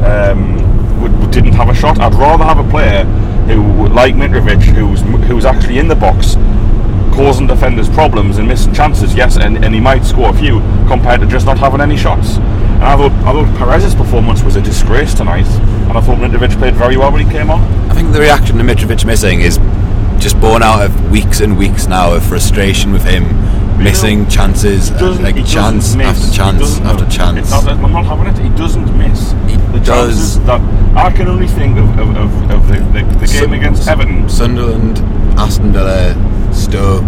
[0.03, 0.57] um,
[0.99, 1.99] w- w- didn't have a shot.
[1.99, 3.03] I'd rather have a player
[3.47, 6.35] who, like Mitrovic, who's who's actually in the box
[7.15, 11.21] causing defenders problems and missing chances, yes, and, and he might score a few compared
[11.21, 12.37] to just not having any shots.
[12.85, 15.47] I thought, I thought Perez's performance was a disgrace tonight,
[15.87, 17.61] and I thought Mitrovic played very well when he came on.
[17.89, 19.57] I think the reaction to Mitrovic missing is
[20.19, 23.23] just born out of weeks and weeks now of frustration with him
[23.77, 27.39] missing chances, He doesn't- like chance after chance after chance.
[27.39, 28.37] It's not, I'm not having it.
[28.37, 29.31] He doesn't miss.
[29.49, 29.85] He the does.
[30.37, 30.61] chances that
[30.95, 34.29] I can only think of, of, of, of the, the, the game Sun- against Everton.
[34.29, 34.99] Sunderland,
[35.37, 36.15] Aston Villa,
[36.53, 37.03] Stoke.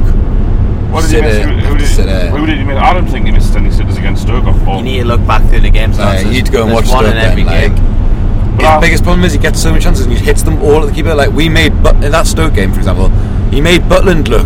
[0.92, 1.38] What did he miss?
[1.46, 2.28] Who, who, did, City.
[2.30, 2.78] who did he miss?
[2.78, 4.46] I don't think he missed any sitters against Stoke.
[4.46, 6.00] Or, or, You need to look back through the games.
[6.00, 6.24] Lads.
[6.24, 7.32] you need to go and watch one Stoke in then.
[7.32, 8.56] every Like, game.
[8.56, 10.62] But his I- biggest problem is he gets so many chances and he hits them
[10.64, 11.14] all at the keeper.
[11.14, 13.10] Like we made, but in that Stoke game, for example,
[13.52, 14.46] he made Butland look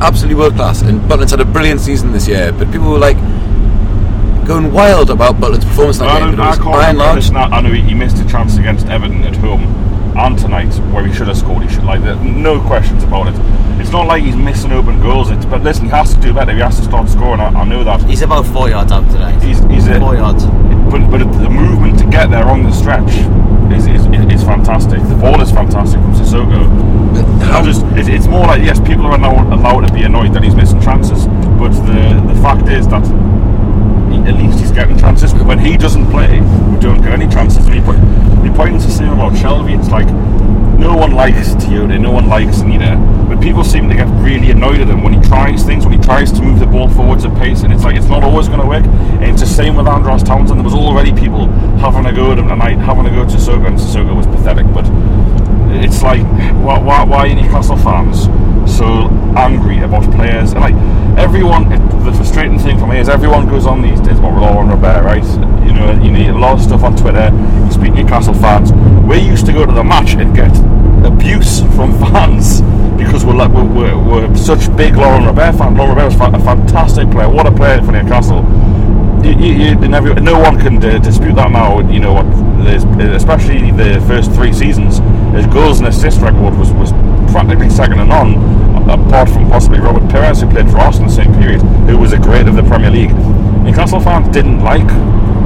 [0.00, 2.52] absolutely world class, and Butland's had a brilliant season this year.
[2.52, 3.16] But people were like
[4.46, 6.36] going wild about Butland's performance that I, game.
[6.36, 7.30] don't, But I by and large, this.
[7.34, 9.62] I know he, he missed a chance against Everton at home
[10.26, 11.62] and tonight where he should have scored.
[11.62, 13.34] He should like there- no questions about it.
[13.80, 15.30] It's not like he's missing open goals.
[15.30, 16.52] It's, but listen, he has to do better.
[16.52, 17.40] He has to start scoring.
[17.40, 18.02] I, I know that.
[18.02, 19.32] He's about four yards out today.
[19.46, 20.44] He's, he's a, four yards.
[20.92, 23.10] but but the movement to get there on the stretch
[23.72, 24.04] is is,
[24.34, 25.00] is fantastic.
[25.08, 26.60] The ball is fantastic from Sissoko.
[27.52, 30.42] I just it's, it's more like yes, people are now allowed to be annoyed that
[30.42, 31.26] he's missing chances,
[31.58, 33.04] but the the fact is that
[34.26, 35.32] at least he's getting chances.
[35.32, 37.66] But when he doesn't play, we don't get any chances.
[37.66, 39.78] And he he points the same about Shelvey.
[39.78, 40.08] It's like
[40.80, 42.96] no one likes Tiote, no one likes Anita,
[43.28, 46.02] but people seem to get really annoyed at him when he tries things, when he
[46.02, 48.60] tries to move the ball forwards at pace, and it's like it's not always going
[48.60, 48.84] to work.
[48.84, 50.58] And it's the same with Andros Townsend.
[50.58, 53.66] There was already people having a go at him tonight, having a go at Sissoko,
[53.66, 54.64] and Sissoko was pathetic.
[54.72, 54.86] But
[55.72, 56.22] it's like
[56.62, 58.24] why, why, why are Newcastle fans
[58.70, 60.52] so angry about players?
[60.52, 60.74] And like
[61.18, 64.68] everyone, it, the frustrating thing for me is everyone goes on these days about Laurent
[64.70, 65.24] Robert, right?
[65.66, 67.30] You know, you need a lot of stuff on Twitter.
[67.64, 68.72] You speak Newcastle fans.
[69.06, 70.54] We used to go to the match and get
[71.04, 72.60] abuse from fans
[72.98, 75.76] because we're like we're, we're, we're such big Laurent Robert fans.
[75.76, 77.28] Laurent Robert was a fantastic player.
[77.28, 78.42] What a player for Newcastle.
[79.22, 81.80] You, you, no one can uh, dispute that now.
[81.90, 82.26] You know what?
[83.14, 84.98] Especially the first three seasons,
[85.34, 86.92] his goals and assist record was, was
[87.30, 88.34] practically second to none,
[88.88, 92.18] apart from possibly Robert Pires, who played for Arsenal the same period, who was a
[92.18, 93.12] great of the Premier League.
[93.64, 94.88] Newcastle fans didn't like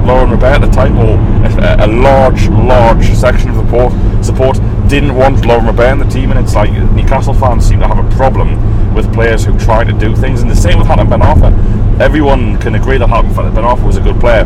[0.07, 1.19] Laurent Robert at the time, or
[1.61, 3.93] a, a large, large section of the port,
[4.25, 4.57] support
[4.89, 7.99] didn't want Laurent Robert in the team, and it's like Newcastle fans seem to have
[7.99, 8.55] a problem
[8.95, 12.01] with players who try to do things, and the same with Hatem Ben Arfa.
[12.01, 14.45] Everyone can agree that Hatem Ben Arfa was a good player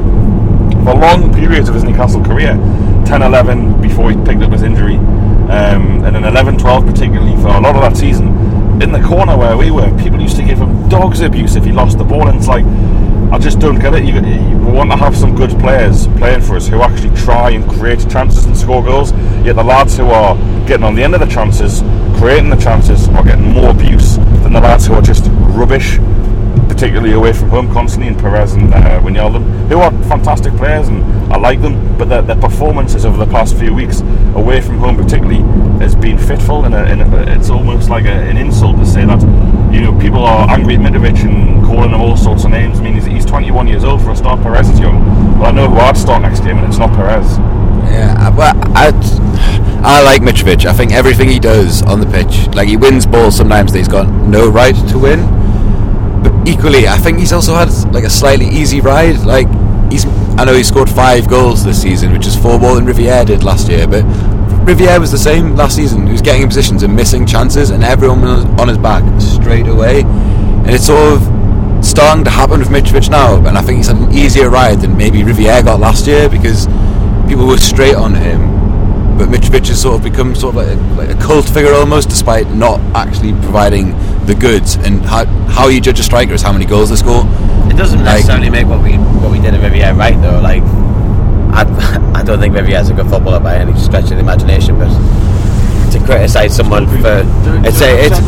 [0.84, 2.54] for long periods of his Newcastle career
[3.06, 7.48] 10 11 before he picked up his injury, um, and then 11 12 particularly for
[7.48, 8.28] a lot of that season.
[8.82, 11.72] In the corner where we were, people used to give him dog's abuse if he
[11.72, 12.64] lost the ball, and it's like,
[13.32, 14.04] I just don't get it.
[14.04, 17.68] You, you want to have some good players playing for us who actually try and
[17.68, 19.12] create chances and score goals,
[19.44, 21.80] yet the lads who are getting on the end of the chances,
[22.18, 25.98] creating the chances, are getting more abuse than the lads who are just rubbish
[26.68, 31.02] particularly away from home constantly, and Perez and uh, Wijnaldum, who are fantastic players and
[31.32, 34.00] I like them, but their, their performances over the past few weeks
[34.34, 35.40] away from home, particularly,
[35.80, 39.04] has been fitful, and, a, and a, it's almost like a, an insult to say
[39.04, 39.20] that
[39.72, 42.78] you know, people are angry at Mitrovic and calling him all sorts of names.
[42.78, 44.40] I mean, he's, he's 21 years old for a start.
[44.42, 45.04] Perez is young.
[45.38, 47.38] Well, I know who I'd start next game, and it's not Perez.
[47.90, 48.92] Yeah, well, I,
[49.88, 50.66] I like Mitrovic.
[50.66, 53.88] I think everything he does on the pitch, like he wins balls sometimes that he's
[53.88, 55.20] got no right to win.
[56.22, 59.20] But equally, I think he's also had like a slightly easy ride.
[59.20, 59.48] Like
[59.90, 60.04] he's,
[60.36, 63.42] I know he scored five goals this season, which is four more than Riviere did
[63.42, 63.88] last year.
[63.88, 64.04] But
[64.66, 66.04] Riviere was the same last season.
[66.04, 69.68] He was getting in positions and missing chances, and everyone was on his back straight
[69.68, 70.02] away.
[70.02, 71.22] And it's sort of
[71.82, 73.38] starting to happen with Mitrovic now.
[73.38, 76.66] And I think he's had an easier ride than maybe Riviere got last year because
[77.26, 78.57] people were straight on him.
[79.18, 82.08] But Mitrovic has sort of become sort of like a, like a cult figure almost,
[82.08, 83.90] despite not actually providing
[84.26, 84.76] the goods.
[84.76, 87.24] And how, how you judge a striker is how many goals they score.
[87.70, 90.40] It doesn't Like- necessarily make what we what we did at Riviere right though.
[90.40, 90.62] Like,
[91.52, 94.78] I, I don't think Riviere's a good footballer by any stretch of the imagination.
[94.78, 94.88] But
[95.92, 97.22] to criticise someone for
[97.66, 98.18] it's a, it's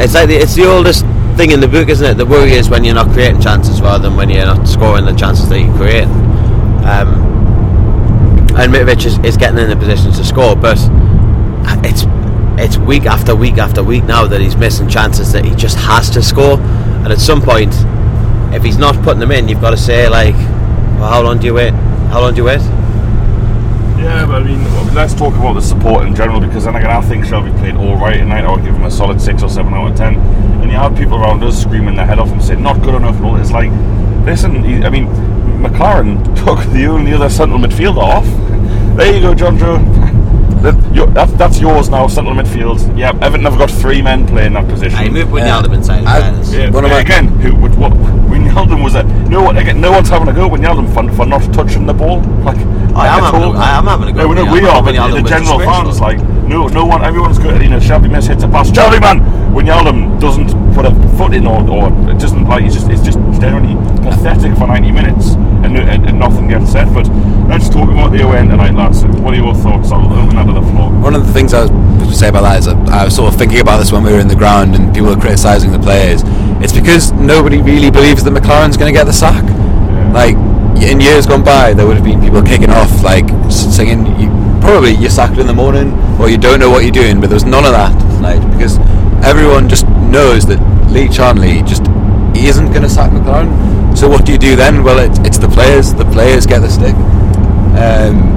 [0.00, 1.04] it's like the, it's the oldest
[1.36, 2.14] thing in the book, isn't it?
[2.14, 5.12] The worry is when you're not creating chances rather than when you're not scoring the
[5.12, 6.08] chances that you create.
[6.84, 7.39] Um,
[8.60, 10.76] and Mitrovic is, is getting in the position to score, but
[11.82, 12.04] it's
[12.60, 16.10] it's week after week after week now that he's missing chances that he just has
[16.10, 16.60] to score.
[16.60, 17.72] And at some point,
[18.54, 21.46] if he's not putting them in, you've got to say like, well, how long do
[21.46, 21.72] you wait?
[22.10, 22.60] How long do you wait?
[23.98, 24.62] Yeah, but I mean,
[24.94, 27.96] let's talk about the support in general because then again, I think Shelvey played all
[27.96, 28.44] right tonight.
[28.44, 30.16] I would give him a solid six or seven out of ten.
[30.60, 33.16] And you have people around us screaming their head off and saying not good enough
[33.16, 33.36] and all.
[33.36, 33.70] It's like,
[34.26, 35.06] listen, I mean,
[35.62, 38.49] McClaren took the only other central midfielder off.
[39.00, 40.10] There you go, Jonjo.
[40.60, 42.76] That, you that, that's yours now, central midfield.
[42.94, 44.98] Yeah, Everton have got three men playing that position.
[44.98, 45.62] I moved Yeah.
[45.62, 46.00] Wijnaldum inside.
[46.02, 46.52] in I- fairness.
[46.52, 47.92] Yeah, One of but my- again, who would what?
[48.28, 49.56] Wijnaldum was a no one.
[49.56, 52.20] Again, no one's having a go at Wijnaldum for, for not touching the ball.
[52.44, 52.58] Like
[52.94, 54.94] I am at having a- I am having a go No, no, we are, but
[54.94, 55.84] Wijnaldum the general disgraceful.
[55.84, 57.02] fans like no, no one.
[57.06, 57.62] Everyone's good.
[57.62, 58.70] You know, Shelvey Miss hits a pass.
[58.70, 59.20] Shelvey man,
[59.54, 62.64] Wijnaldum doesn't put a foot in or, or it doesn't like.
[62.64, 66.92] It's just it's just generally pathetic for 90 minutes and, and, and nothing gets said.
[66.92, 67.08] But
[67.48, 69.04] let's talk about the away tonight, lads.
[69.04, 69.90] What are your thoughts?
[69.92, 70.90] I'll open that the floor.
[71.00, 71.70] One of the things I was
[72.10, 74.12] to say about that is that I was sort of thinking about this when we
[74.12, 76.22] were in the ground and people were criticising the players.
[76.62, 79.42] It's because nobody really believes that McClaren's going to get the sack.
[80.12, 80.36] Like
[80.82, 84.28] in years gone by, there would have been people kicking off, like singing, you,
[84.60, 87.20] probably you're sacked in the morning or you don't know what you're doing.
[87.20, 88.78] But there was none of that tonight because
[89.24, 90.58] everyone just knows that
[90.90, 91.82] Lee Charnley just
[92.36, 93.48] isn't going to sack McLaren.
[93.96, 94.82] So what do you do then?
[94.82, 95.92] Well, it, it's the players.
[95.94, 96.94] The players get the stick.
[97.76, 98.36] Um,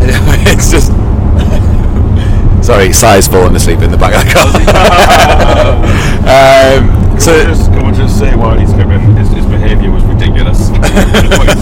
[0.46, 0.92] it's just.
[2.64, 4.46] Sorry, Si's falling asleep in the back of the car.
[6.28, 10.04] um, So so, just, can we just say while he's coming, his, his behaviour was
[10.04, 10.68] ridiculous.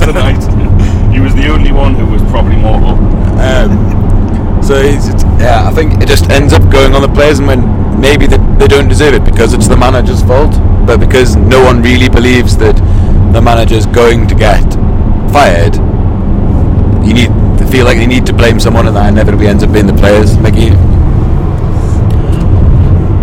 [0.05, 0.43] tonight,
[1.13, 2.99] he was the only one who was probably mortal.
[3.39, 4.83] um, so
[5.39, 8.39] yeah, I think it just ends up going on the players, and when maybe they,
[8.59, 10.53] they don't deserve it because it's the manager's fault,
[10.89, 12.75] but because no one really believes that
[13.35, 14.65] the manager's going to get
[15.31, 15.77] fired,
[17.07, 19.71] you need to feel like they need to blame someone, and that inevitably ends up
[19.71, 20.39] being the players.
[20.39, 20.71] Mickey,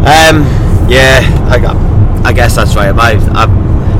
[0.06, 0.46] Um,
[0.88, 2.94] yeah, I, I guess that's right.
[2.94, 3.48] My I,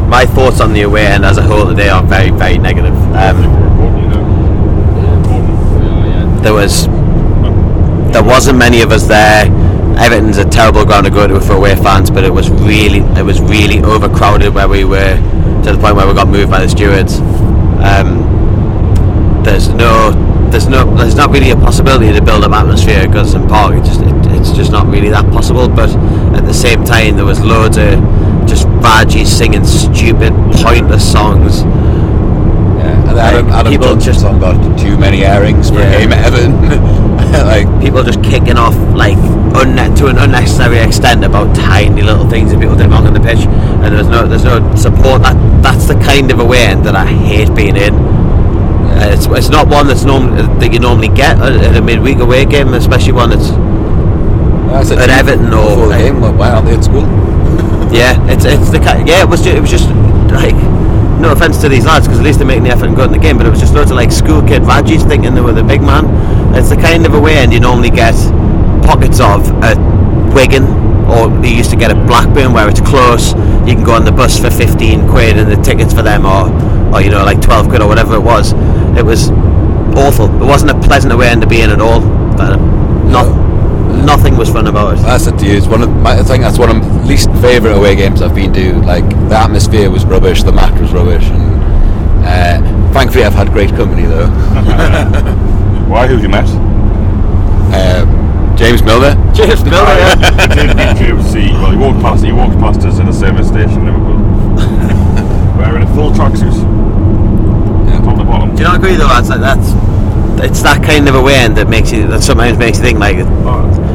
[0.08, 2.94] my thoughts on the away end as a whole today are very very negative.
[3.16, 3.42] Um,
[6.44, 6.86] there was
[8.14, 9.65] there wasn't many of us there.
[9.98, 13.24] Everton's a terrible ground to go to for away fans, but it was really it
[13.24, 15.16] was really overcrowded where we were
[15.64, 17.20] to the point where we got moved by the stewards.
[17.82, 18.24] Um,
[19.44, 20.12] there's no
[20.52, 23.76] there's no there's not really a possibility to build up atmosphere at Goodison Park.
[23.76, 25.68] It just it, it's just not really that possible.
[25.70, 25.90] But
[26.36, 28.00] at the same time, there was loads of
[28.48, 31.62] just badgies singing stupid, pointless songs.
[31.64, 35.98] yeah, and Adam, Adam people just- just got too many airings for Yeah.
[36.00, 36.54] game Everton.
[37.44, 39.18] Like People just kicking off like
[39.56, 43.20] unne- to an unnecessary extent about tiny little things that people did wrong on the
[43.20, 43.40] pitch,
[43.84, 45.22] and there's no there's no support.
[45.24, 47.94] That that's the kind of away end that I hate being in.
[47.94, 52.46] Uh, it's, it's not one that's norm- that you normally get at a midweek away
[52.46, 53.50] game, especially one that's
[54.88, 57.04] said At Everton or- game, why aren't they at school?
[57.94, 59.22] Yeah, it's it's the yeah.
[59.24, 59.90] It was just, it was just
[60.32, 60.56] like
[61.20, 63.18] no offense to these lads because at least they're making the effort and going to
[63.18, 65.54] the game, but it was just loads of like school kid Rajis thinking they were
[65.54, 66.06] the big man.
[66.56, 68.14] It's the kind of a way end you normally get
[68.84, 69.78] pockets of at
[70.34, 73.34] Wigan or you used to get at Blackburn where it's close.
[73.68, 76.50] You can go on the bus for fifteen quid and the tickets for them are,
[76.94, 78.54] or you know like twelve quid or whatever it was.
[78.98, 79.30] It was
[79.96, 80.26] awful.
[80.42, 82.02] It wasn't a pleasant away end to be in at all.
[82.36, 82.58] But
[83.08, 83.26] not,
[84.06, 85.02] nothing was fun about it.
[85.02, 87.30] That's it to you, it's one of my, I think that's one of my least
[87.42, 88.74] favourite away games I've been to.
[88.82, 93.70] Like the atmosphere was rubbish, the match was rubbish, and uh, thankfully I've had great
[93.72, 94.28] company though.
[95.90, 96.08] Why?
[96.08, 96.48] Who have you met?
[97.76, 99.16] Um, James Milner.
[99.34, 99.76] James Miller.
[99.76, 100.16] yeah.
[100.50, 101.52] I did meet James C.
[101.52, 102.24] Well, he walked past.
[102.24, 104.18] He walked past us in a service station in Liverpool,
[105.58, 106.56] wearing a full tracksuit,
[108.06, 108.56] top to bottom.
[108.56, 109.30] Do you not agree though, lads?
[109.30, 109.74] Like that's
[110.44, 113.18] it's that kind of a weekend that makes you that sometimes makes you think like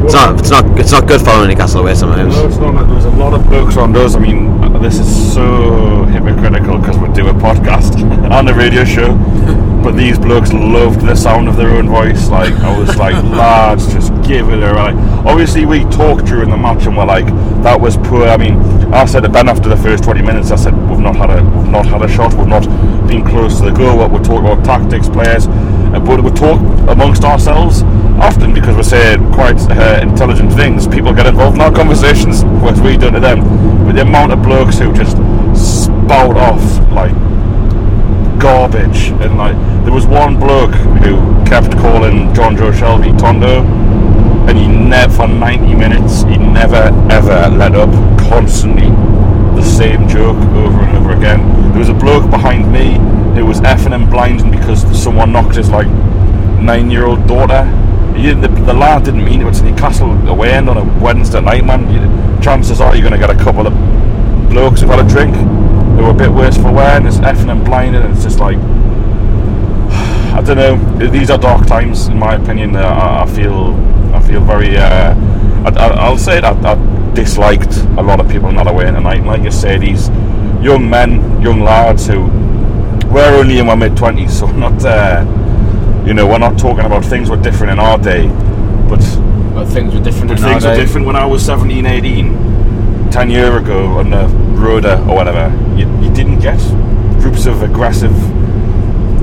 [0.05, 2.35] it's not it's not it's not good following Newcastle away sometimes.
[2.35, 2.89] No, it's not.
[2.89, 4.17] There's a lot of blokes on those.
[4.17, 8.01] I mean, this is so hypocritical because we do a podcast
[8.39, 9.15] and a radio show.
[9.83, 12.29] But these blokes loved the sound of their own voice.
[12.29, 14.95] Like I was like, lads, just give it a right.
[15.27, 17.27] Obviously, we talked during the match and we're like,
[17.63, 18.27] that was poor.
[18.27, 18.57] I mean,
[18.93, 21.43] I said to Ben after the first 20 minutes, I said we've not had a
[21.43, 22.35] we've not had a shot.
[22.35, 22.65] We've not
[23.07, 23.99] been close to the goal.
[23.99, 27.83] What we're talking about tactics, players, uh, but we talk amongst ourselves
[28.21, 30.87] often because we say quite uh, intelligent things.
[30.87, 33.41] People get involved in our conversations, what we do to them.
[33.87, 35.17] But the amount of blokes who just
[35.57, 36.63] spout off
[36.93, 37.15] like
[38.41, 43.63] garbage and like there was one bloke who kept calling John Joe Shelvey Tondo
[44.49, 48.89] and he never for 90 minutes he never ever let up constantly
[49.55, 52.95] the same joke over and over again there was a bloke behind me
[53.35, 55.89] who was effing and blinding because someone knocked his like
[56.59, 57.65] nine year old daughter
[58.23, 61.65] didn't, the, the lad didn't mean it it's Newcastle away end on a Wednesday night
[61.65, 63.73] man you, chances are you're going to get a couple of
[64.51, 67.51] blokes who've had a drink who are a bit worse for wear and it's effing
[67.51, 68.57] and blinding and it's just like
[70.33, 71.09] I don't know.
[71.11, 72.77] These are dark times, in my opinion.
[72.77, 73.75] Uh, I, I feel,
[74.15, 74.77] I feel very.
[74.77, 75.15] Uh,
[75.65, 79.19] I, I, I'll say that I disliked a lot of people not away tonight.
[79.19, 80.09] And like you say, these
[80.63, 82.27] young men, young lads who
[83.13, 84.85] we're only in our mid twenties, so not.
[84.85, 85.25] Uh,
[86.07, 88.27] you know, we're not talking about things were different in our day,
[88.89, 89.01] but
[89.55, 90.81] But things were different but in things were day.
[90.81, 94.27] different when I was 17, 18, 10 year ago on the
[94.59, 95.49] Rhoda uh, or whatever.
[95.77, 96.59] You, you didn't get
[97.21, 98.13] groups of aggressive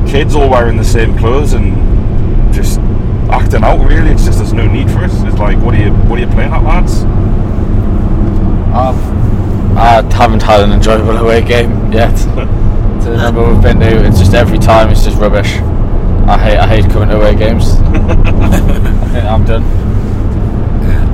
[0.07, 1.73] kids all wearing the same clothes and
[2.53, 2.79] just
[3.29, 3.77] acting out.
[3.87, 5.11] Really, it's just there's no need for it.
[5.11, 7.03] It's like, what are you, what are you playing at, lads?
[8.73, 12.15] I've, I haven't had an enjoyable away game yet.
[13.03, 15.57] to the number we've been to, it's just every time it's just rubbish.
[16.27, 17.71] I hate I hate coming to away games.
[17.79, 19.63] I think I'm done.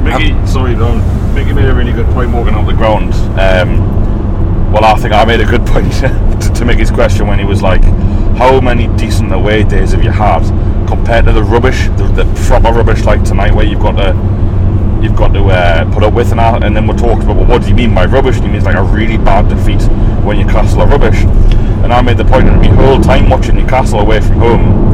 [0.03, 1.35] Mickey, sorry, Don.
[1.35, 3.13] Mickey made a really good point walking out the ground.
[3.39, 7.45] Um, well, I think I made a good point to, to Mickey's question when he
[7.45, 7.83] was like,
[8.37, 10.41] "How many decent away days have you had
[10.87, 14.13] compared to the rubbish, the, the proper rubbish like tonight, where you've got to
[14.99, 17.45] you've got to uh, put up with?" And, I, and then we're talking about well,
[17.45, 18.37] what do you mean by rubbish?
[18.37, 19.83] And he means like a really bad defeat
[20.25, 21.21] when you Newcastle are rubbish.
[21.83, 24.92] And I made the point that my whole time watching Newcastle away from home,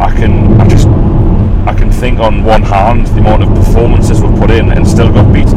[0.00, 0.86] I can I just
[1.66, 5.12] I can think on one hand the amount of performances we've put in and still
[5.12, 5.48] got beat.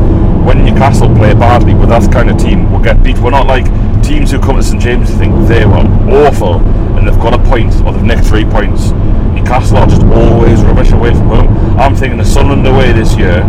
[0.45, 3.17] When Newcastle play badly with that kind of team, we'll get beat.
[3.19, 3.65] We're not like
[4.03, 5.85] teams who come to St James and think they were
[6.25, 6.59] awful
[6.97, 8.91] and they've got a point or they've nicked three points.
[9.33, 11.79] Newcastle are just always rubbish away from home.
[11.79, 13.43] I'm thinking the Sunderland away this year,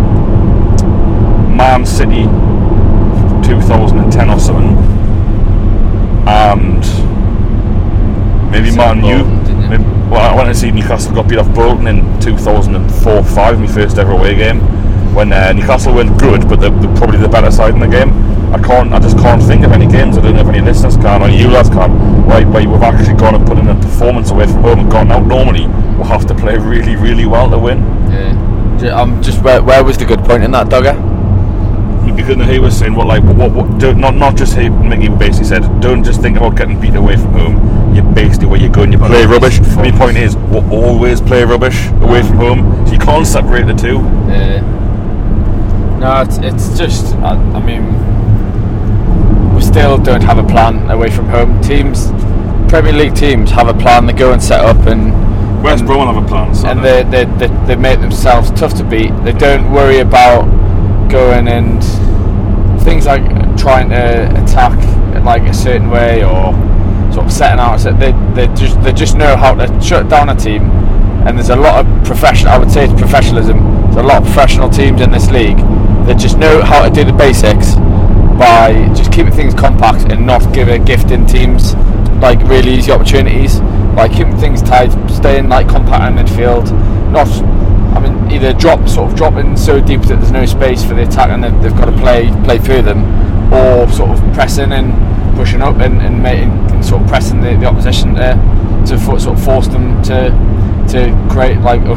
[1.48, 2.24] Man City
[3.48, 4.76] 2010 or something,
[6.28, 6.82] and
[8.52, 9.51] maybe Man U.
[9.78, 14.12] Well, I went to see Newcastle got beat off Bolton in 2004-5, my first ever
[14.12, 14.60] away game,
[15.14, 18.10] when uh, Newcastle went good, but they're, they're probably the better side in the game.
[18.52, 20.18] I can't, I just can't think of any games.
[20.18, 22.26] I don't know if any listeners can or you lads can.
[22.26, 25.10] Where, where we've actually gone and put in a performance away from home and gone
[25.10, 25.26] out.
[25.26, 25.66] Normally,
[25.96, 27.78] we'll have to play really, really well to win.
[28.10, 29.00] Yeah.
[29.00, 30.94] I'm just where, where was the good point in that, Dogger?
[32.04, 35.48] Because he was saying what like what, what don't, not not just he Mickey basically
[35.48, 37.94] said don't just think about getting beat away from home.
[37.94, 39.60] You basically where you go and you play rubbish.
[39.76, 42.86] My point is we'll always play rubbish away from home.
[42.86, 43.98] So you can't separate the two.
[44.28, 44.82] Yeah.
[46.02, 47.84] No, it's, it's just, I, I mean,
[49.54, 51.62] we still don't have a plan away from home.
[51.62, 52.10] Teams,
[52.68, 55.12] Premier League teams have a plan, they go and set up and
[55.62, 56.52] West and, Brom have a plan.
[56.56, 59.12] So and they, they, they, they make themselves tough to beat.
[59.22, 60.42] They don't worry about
[61.08, 61.82] going and
[62.82, 63.22] things like
[63.56, 64.78] trying to attack
[65.16, 66.52] in like a certain way or
[67.12, 67.80] sort of setting out.
[67.80, 70.62] So they, they just they just know how to shut down a team.
[71.26, 72.52] And there's a lot of professional.
[72.52, 73.58] I would say it's professionalism.
[73.84, 75.58] There's a lot of professional teams in this league
[76.06, 77.76] that just know how to do the basics
[78.38, 81.74] by just keeping things compact and not giving gifting teams
[82.20, 83.60] like really easy opportunities.
[83.94, 86.72] Like keeping things tight, staying like compact in midfield,
[87.12, 87.28] not
[88.32, 91.44] either drop sort of dropping so deep that there's no space for the attack and
[91.44, 93.04] they've, got to play play through them,
[93.52, 94.92] or sort of pressing and
[95.36, 98.34] pushing up and, and, making, and sort of pressing the, the opposition there
[98.86, 100.30] to fo- sort of force them to
[100.88, 101.96] to create like a,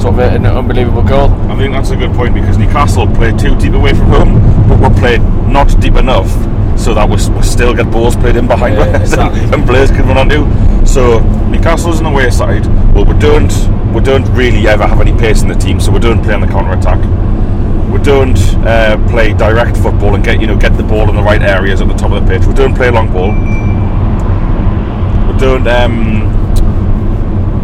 [0.00, 1.30] sort of a, an unbelievable goal.
[1.50, 4.80] I think that's a good point because Newcastle play too deep away from home, but
[4.80, 6.30] we're played not deep enough
[6.76, 9.40] so that we, we still get balls played in behind Yeah, us exactly.
[9.40, 10.86] and, players can run on onto.
[10.86, 12.64] So Newcastle's on the away side,
[12.94, 13.52] but we don't
[13.94, 16.40] we don't really ever have any pace in the team, so we don't play on
[16.40, 16.98] the counter attack.
[17.92, 21.22] We don't uh, play direct football and get you know get the ball in the
[21.22, 22.46] right areas at the top of the pitch.
[22.46, 23.30] We don't play long ball.
[25.32, 25.66] We don't.
[25.68, 26.26] Um,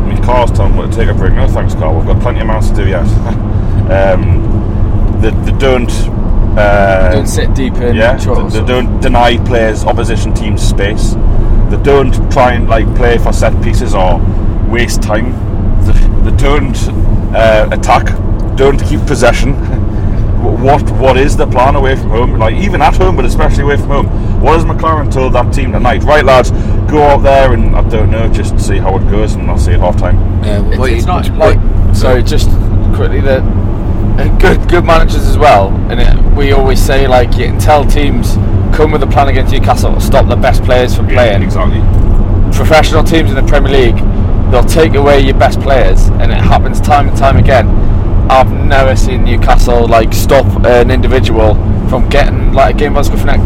[0.04, 1.34] I mean, Carl's telling me to take a break.
[1.34, 1.96] No, thanks, Carl.
[1.96, 3.02] We've got plenty of amounts to do yet.
[3.90, 5.90] um, they, they don't.
[6.60, 7.94] Uh, Don't sit deep in.
[7.96, 8.52] yeah, chores.
[8.52, 11.14] they, they don't deny players opposition teams space.
[11.70, 14.18] They don't try and like play for set pieces or
[14.68, 15.32] waste time.
[15.86, 16.76] They, they don't
[17.34, 18.06] uh, attack.
[18.56, 19.54] Don't keep possession.
[20.62, 22.38] what what is the plan away from home?
[22.38, 24.40] Like even at home, but especially away from home.
[24.40, 26.02] What has McClaren told that team tonight?
[26.04, 26.50] Right, lads,
[26.90, 29.72] go out there and I don't know, just see how it goes, and I'll see
[29.72, 30.16] at half time.
[30.44, 32.48] Yeah, It's, it's not what- like sorry, just
[32.94, 33.42] quickly that
[34.38, 38.34] good good managers as well, and it, we always say like you can tell teams
[38.76, 41.42] come with a plan against Newcastle to stop the best players from playing.
[41.42, 41.80] exactly.
[42.56, 43.96] Professional teams in the Premier League,
[44.50, 47.68] they'll take away your best players, and it happens time and time again.
[48.30, 51.54] I've never seen Newcastle like stop an individual
[51.88, 53.40] from getting like a game ball scuff neck.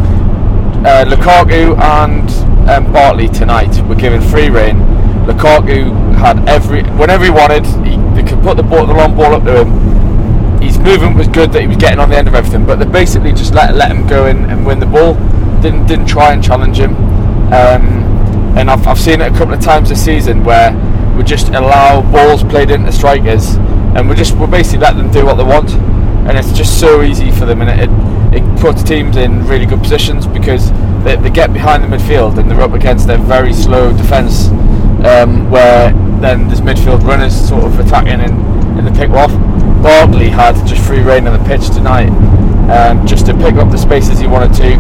[0.85, 4.77] Uh, Lukaku and um, Barkley tonight were given free reign.
[5.25, 9.35] Lukaku had every whenever he wanted, he, they could put the ball, the long ball
[9.35, 9.94] up to him.
[10.65, 12.87] His movement was good that he was getting on the end of everything, but they
[12.87, 15.15] basically just let let him go in and win the ball.
[15.61, 16.95] Didn't didn't try and challenge him.
[17.53, 18.05] Um,
[18.57, 20.73] and I've, I've seen it a couple of times this season where
[21.17, 23.57] we just allow balls played into strikers,
[23.95, 25.71] and we just we basically let them do what they want,
[26.27, 29.67] and it's just so easy for them, and it it, it puts teams in really
[29.67, 30.73] good positions because
[31.05, 34.49] they, they get behind the midfield and they're up against their very slow defence,
[35.05, 38.35] um, where then there's midfield runners sort of attacking and,
[38.79, 39.31] and they pick off.
[39.85, 42.09] Barkley had just free reign on the pitch tonight,
[42.73, 44.73] um, just to pick up the spaces he wanted to,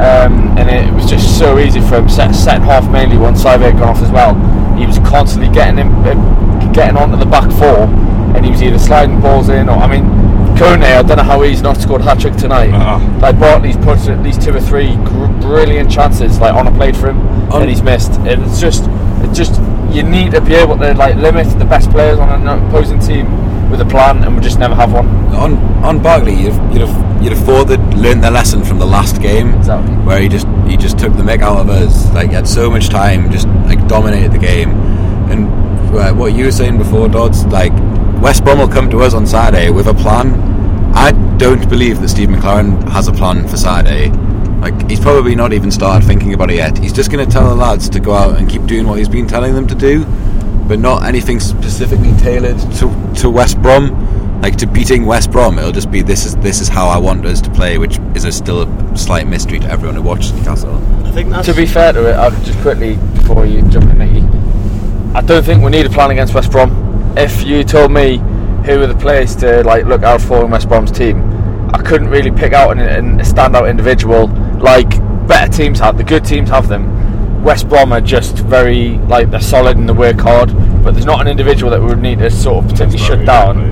[0.00, 2.08] um, and it was just so easy for him.
[2.08, 4.34] Set, set half mainly once Saivet had gone off as well.
[4.78, 7.84] He was constantly getting him, uh, getting onto the back four,
[8.34, 10.04] and he was either sliding balls in or I mean,
[10.56, 10.82] Kone.
[10.82, 12.70] I don't know how he's not scored a hat trick tonight.
[12.72, 13.18] Uh-uh.
[13.20, 16.96] Like Barkley's put at least two or three gr- brilliant chances like on a plate
[16.96, 17.20] for him,
[17.52, 18.12] On- and he's missed.
[18.20, 18.84] And it's just,
[19.22, 19.60] it's just
[19.94, 23.26] you need to be able to like limit the best players on an opposing team
[23.70, 25.06] with a plan, and we just never have one.
[25.34, 28.78] on on Barkley, you'd have, you'd have you'd have thought they'd learned their lesson from
[28.78, 29.94] the last game, Exactly.
[30.04, 32.12] where he just he just took the mick out of us.
[32.14, 34.70] Like had so much time, just like dominated the game.
[35.30, 35.48] And
[35.96, 37.72] uh, what you were saying before, Dodds, like
[38.22, 40.32] West Brom will come to us on Saturday with a plan.
[40.94, 44.08] I don't believe that Steve McClaren has a plan for Saturday.
[44.60, 46.78] Like he's probably not even started thinking about it yet.
[46.78, 49.08] He's just going to tell the lads to go out and keep doing what he's
[49.08, 50.04] been telling them to do,
[50.66, 52.88] but not anything specifically tailored to,
[53.18, 54.40] to West Brom.
[54.42, 57.26] Like to beating West Brom, it'll just be this is this is how I want
[57.26, 60.76] us to play, which is a still a slight mystery to everyone who watches Newcastle.
[61.04, 63.98] I think that's To be fair to it, I'll just quickly before you jump in,
[63.98, 64.26] Nicky,
[65.16, 66.70] I don't think we need a plan against West Brom.
[67.16, 68.18] If you told me
[68.64, 71.20] who were the players to like look out for in West Brom's team,
[71.74, 74.28] I couldn't really pick out an, an, a standout individual
[74.60, 74.90] like
[75.26, 75.98] better teams have.
[75.98, 77.42] The good teams have them.
[77.42, 80.50] West Brom are just very like they're solid and they work hard,
[80.82, 83.70] but there's not an individual that we would need to sort of particularly shut down.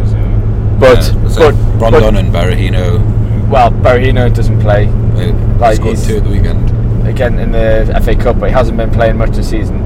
[0.79, 3.49] But Yeah, but, so but Rondon and Berahino.
[3.49, 7.07] well, Berahino doesn't play uh, Like scored he's- two at the weekend.
[7.09, 9.77] again in the FA Cup, but he hasn't been playing much this season,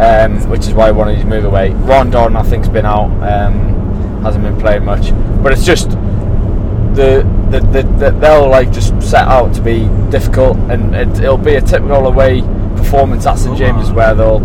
[0.00, 1.70] um, which is why I wanted to move away.
[1.70, 5.10] Rondon, I think's been out, um, hasn't been playing much,
[5.42, 10.56] but it's just the, the, the, the they'll like just set out to be difficult,
[10.70, 12.42] and it, it'll be a typical away
[12.76, 14.40] performance at St James's where they'll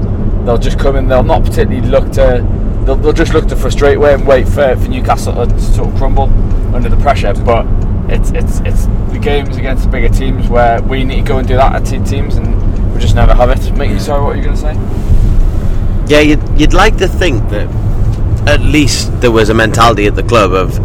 [0.47, 2.41] they'll just come in, they'll not particularly look to.
[2.85, 5.95] They'll, they'll just look to frustrate away and wait for, for Newcastle to sort of
[5.95, 6.29] crumble
[6.73, 7.33] under the pressure.
[7.33, 7.67] But
[8.09, 11.47] it's it's it's the games against the bigger teams where we need to go and
[11.47, 13.77] do that at te- teams, and we just never have it.
[13.77, 14.73] Mickey, sorry, what are you going to say?
[16.07, 17.67] Yeah, you'd, you'd like to think that
[18.47, 20.79] at least there was a mentality at the club of,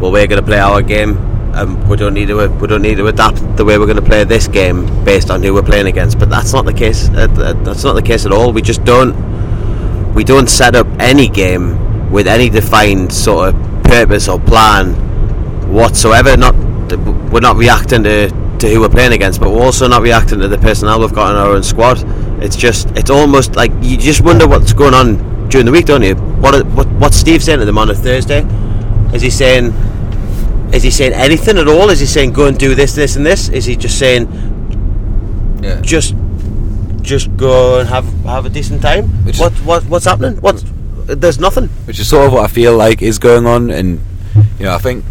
[0.00, 1.18] well, we're going to play our game,
[1.54, 3.96] and we don't need to uh, we don't need to adapt the way we're going
[3.96, 6.18] to play this game based on who we're playing against.
[6.18, 7.08] But that's not the case.
[7.10, 8.52] Uh, uh, that's not the case at all.
[8.52, 9.14] We just don't
[10.14, 14.94] we don't set up any game with any defined sort of purpose or plan
[15.72, 16.36] whatsoever.
[16.36, 16.54] Not
[17.32, 18.28] we're not reacting to,
[18.58, 21.30] to who we're playing against, but we're also not reacting to the personnel we've got
[21.30, 22.02] in our own squad.
[22.42, 26.02] It's just it's almost like you just wonder what's going on during the week, don't
[26.02, 26.14] you?
[26.14, 28.46] What what what's Steve saying to them on a Thursday?
[29.14, 29.72] Is he saying
[30.72, 31.90] is he saying anything at all?
[31.90, 33.48] Is he saying go and do this, this, and this?
[33.48, 34.26] Is he just saying
[35.62, 35.80] Yeah.
[35.80, 36.14] just
[37.02, 39.04] just go and have have a decent time?
[39.24, 40.36] Which is- what what what's happening?
[40.40, 40.62] What
[41.06, 41.68] there's nothing.
[41.86, 43.70] which is sort of what I feel like is going on.
[43.70, 44.00] And
[44.58, 45.04] you know, I think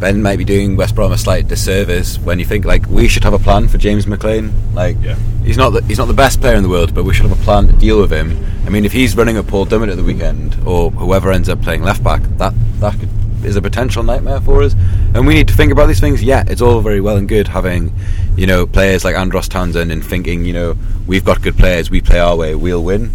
[0.00, 3.24] Ben might be doing West Brom a slight disservice when you think like we should
[3.24, 4.52] have a plan for James McLean.
[4.74, 5.16] Like Yeah.
[5.44, 7.38] he's not the, he's not the best player in the world, but we should have
[7.38, 8.36] a plan to deal with him.
[8.66, 11.60] I mean, if he's running a Paul Dummett at the weekend, or whoever ends up
[11.62, 13.08] playing left back, that that could,
[13.44, 14.74] is a potential nightmare for us.
[15.14, 16.22] And we need to think about these things.
[16.22, 17.92] Yeah, it's all very well and good having
[18.36, 20.76] you know players like Andros Townsend and thinking you know
[21.06, 23.14] we've got good players, we play our way, we'll win.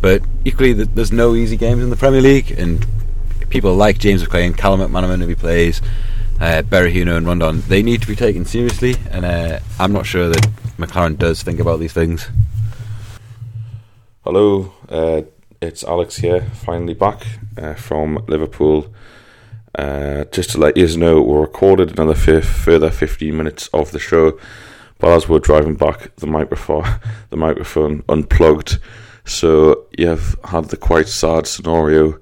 [0.00, 2.86] But equally, there's no easy games in the Premier League, and
[3.48, 5.80] people like James McLean, Callum McManaman if he plays,
[6.40, 8.96] uh, Berahino and Rondon, they need to be taken seriously.
[9.10, 10.42] And uh, I'm not sure that
[10.76, 12.28] McClaren does think about these things.
[14.24, 15.22] Hello, uh,
[15.62, 18.92] it's Alex here, finally back uh, from Liverpool.
[19.74, 23.98] Uh, just to let you know, we recorded another f- further 15 minutes of the
[23.98, 24.38] show,
[24.98, 26.84] but as we're driving back, the microphone,
[27.30, 28.78] the microphone unplugged.
[29.24, 32.18] So you've had the quite sad scenario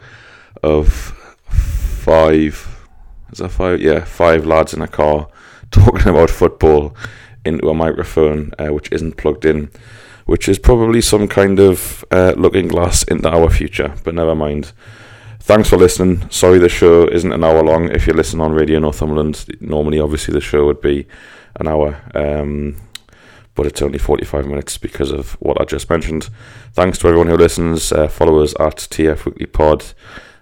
[0.63, 0.93] of
[1.49, 2.87] five,
[3.33, 3.81] is that five?
[3.81, 5.29] Yeah, five lads in a car
[5.71, 6.97] talking about football
[7.45, 9.71] into a microphone uh, which isn't plugged in
[10.25, 14.73] which is probably some kind of uh, looking glass into our future, but never mind.
[15.43, 16.31] Thanks for listening.
[16.31, 17.91] Sorry the show isn't an hour long.
[17.91, 21.09] If you listen on Radio Northumberland, normally obviously the show would be
[21.57, 22.77] an hour, um,
[23.57, 26.31] but it's only 45 minutes because of what I just mentioned.
[26.75, 27.91] Thanks to everyone who listens.
[27.91, 29.85] Uh, follow us at TF Weekly Pod.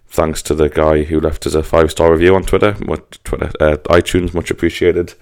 [0.07, 2.75] Thanks to the guy who left us a five star review on Twitter,
[3.25, 5.15] Twitter uh, iTunes, much appreciated.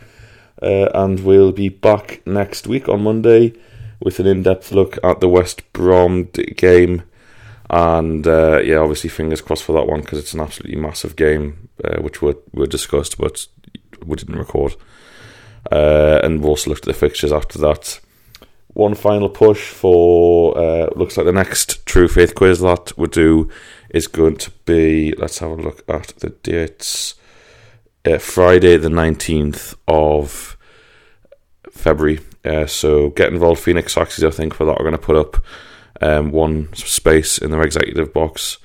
[0.60, 3.52] Uh, and we'll be back next week on Monday
[4.00, 6.24] with an in-depth look at the West Brom
[6.56, 7.04] game,
[7.70, 11.68] and uh, yeah, obviously fingers crossed for that one because it's an absolutely massive game,
[11.84, 13.46] uh, which were were discussed, but
[14.04, 14.74] we didn't record.
[15.70, 18.00] Uh, and we'll also look at the fixtures after that.
[18.68, 23.50] One final push for uh, looks like the next True Faith quiz that we do
[23.90, 25.12] is going to be.
[25.12, 27.16] Let's have a look at the dates.
[28.04, 30.56] Uh, Friday the nineteenth of
[31.70, 32.20] February.
[32.44, 34.26] Uh, so get involved, Phoenix Saxes.
[34.26, 35.42] I think for that, we're going to put up
[36.01, 38.59] um, one space in their executive box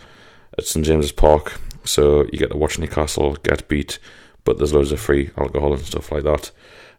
[0.58, 1.60] at St James's Park.
[1.84, 4.00] So you get to watch Newcastle get beat,
[4.44, 6.52] but there's loads of free alcohol and stuff like that.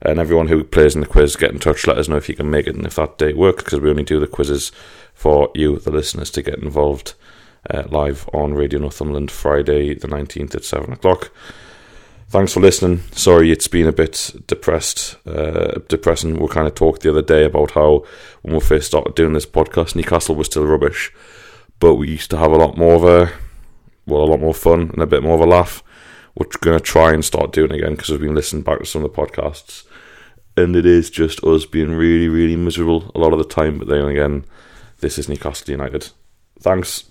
[0.03, 1.87] And everyone who plays in the quiz, get in touch.
[1.87, 3.89] Let us know if you can make it and if that date works, because we
[3.89, 4.71] only do the quizzes
[5.15, 7.15] for you, the listeners, to get involved
[7.71, 11.31] uh, live on Radio Northumberland Friday the 19th at 7 o'clock.
[12.35, 12.99] Thanks for listening.
[13.13, 16.37] Sorry, it's been a bit depressed, uh, depressing.
[16.37, 18.05] We kind of talked the other day about how
[18.43, 21.13] when we first started doing this podcast, Newcastle was still rubbish,
[21.79, 23.33] but we used to have a lot more of a,
[24.07, 25.85] well, a lot more fun and a bit more of a laugh.
[26.35, 29.05] We're going to try and start doing again because we've been listening back to some
[29.05, 29.85] of the podcasts,
[30.57, 33.79] and it is just us being really, really miserable a lot of the time.
[33.79, 34.45] But then again,
[34.99, 36.09] this is Newcastle United.
[36.59, 37.05] Thanks.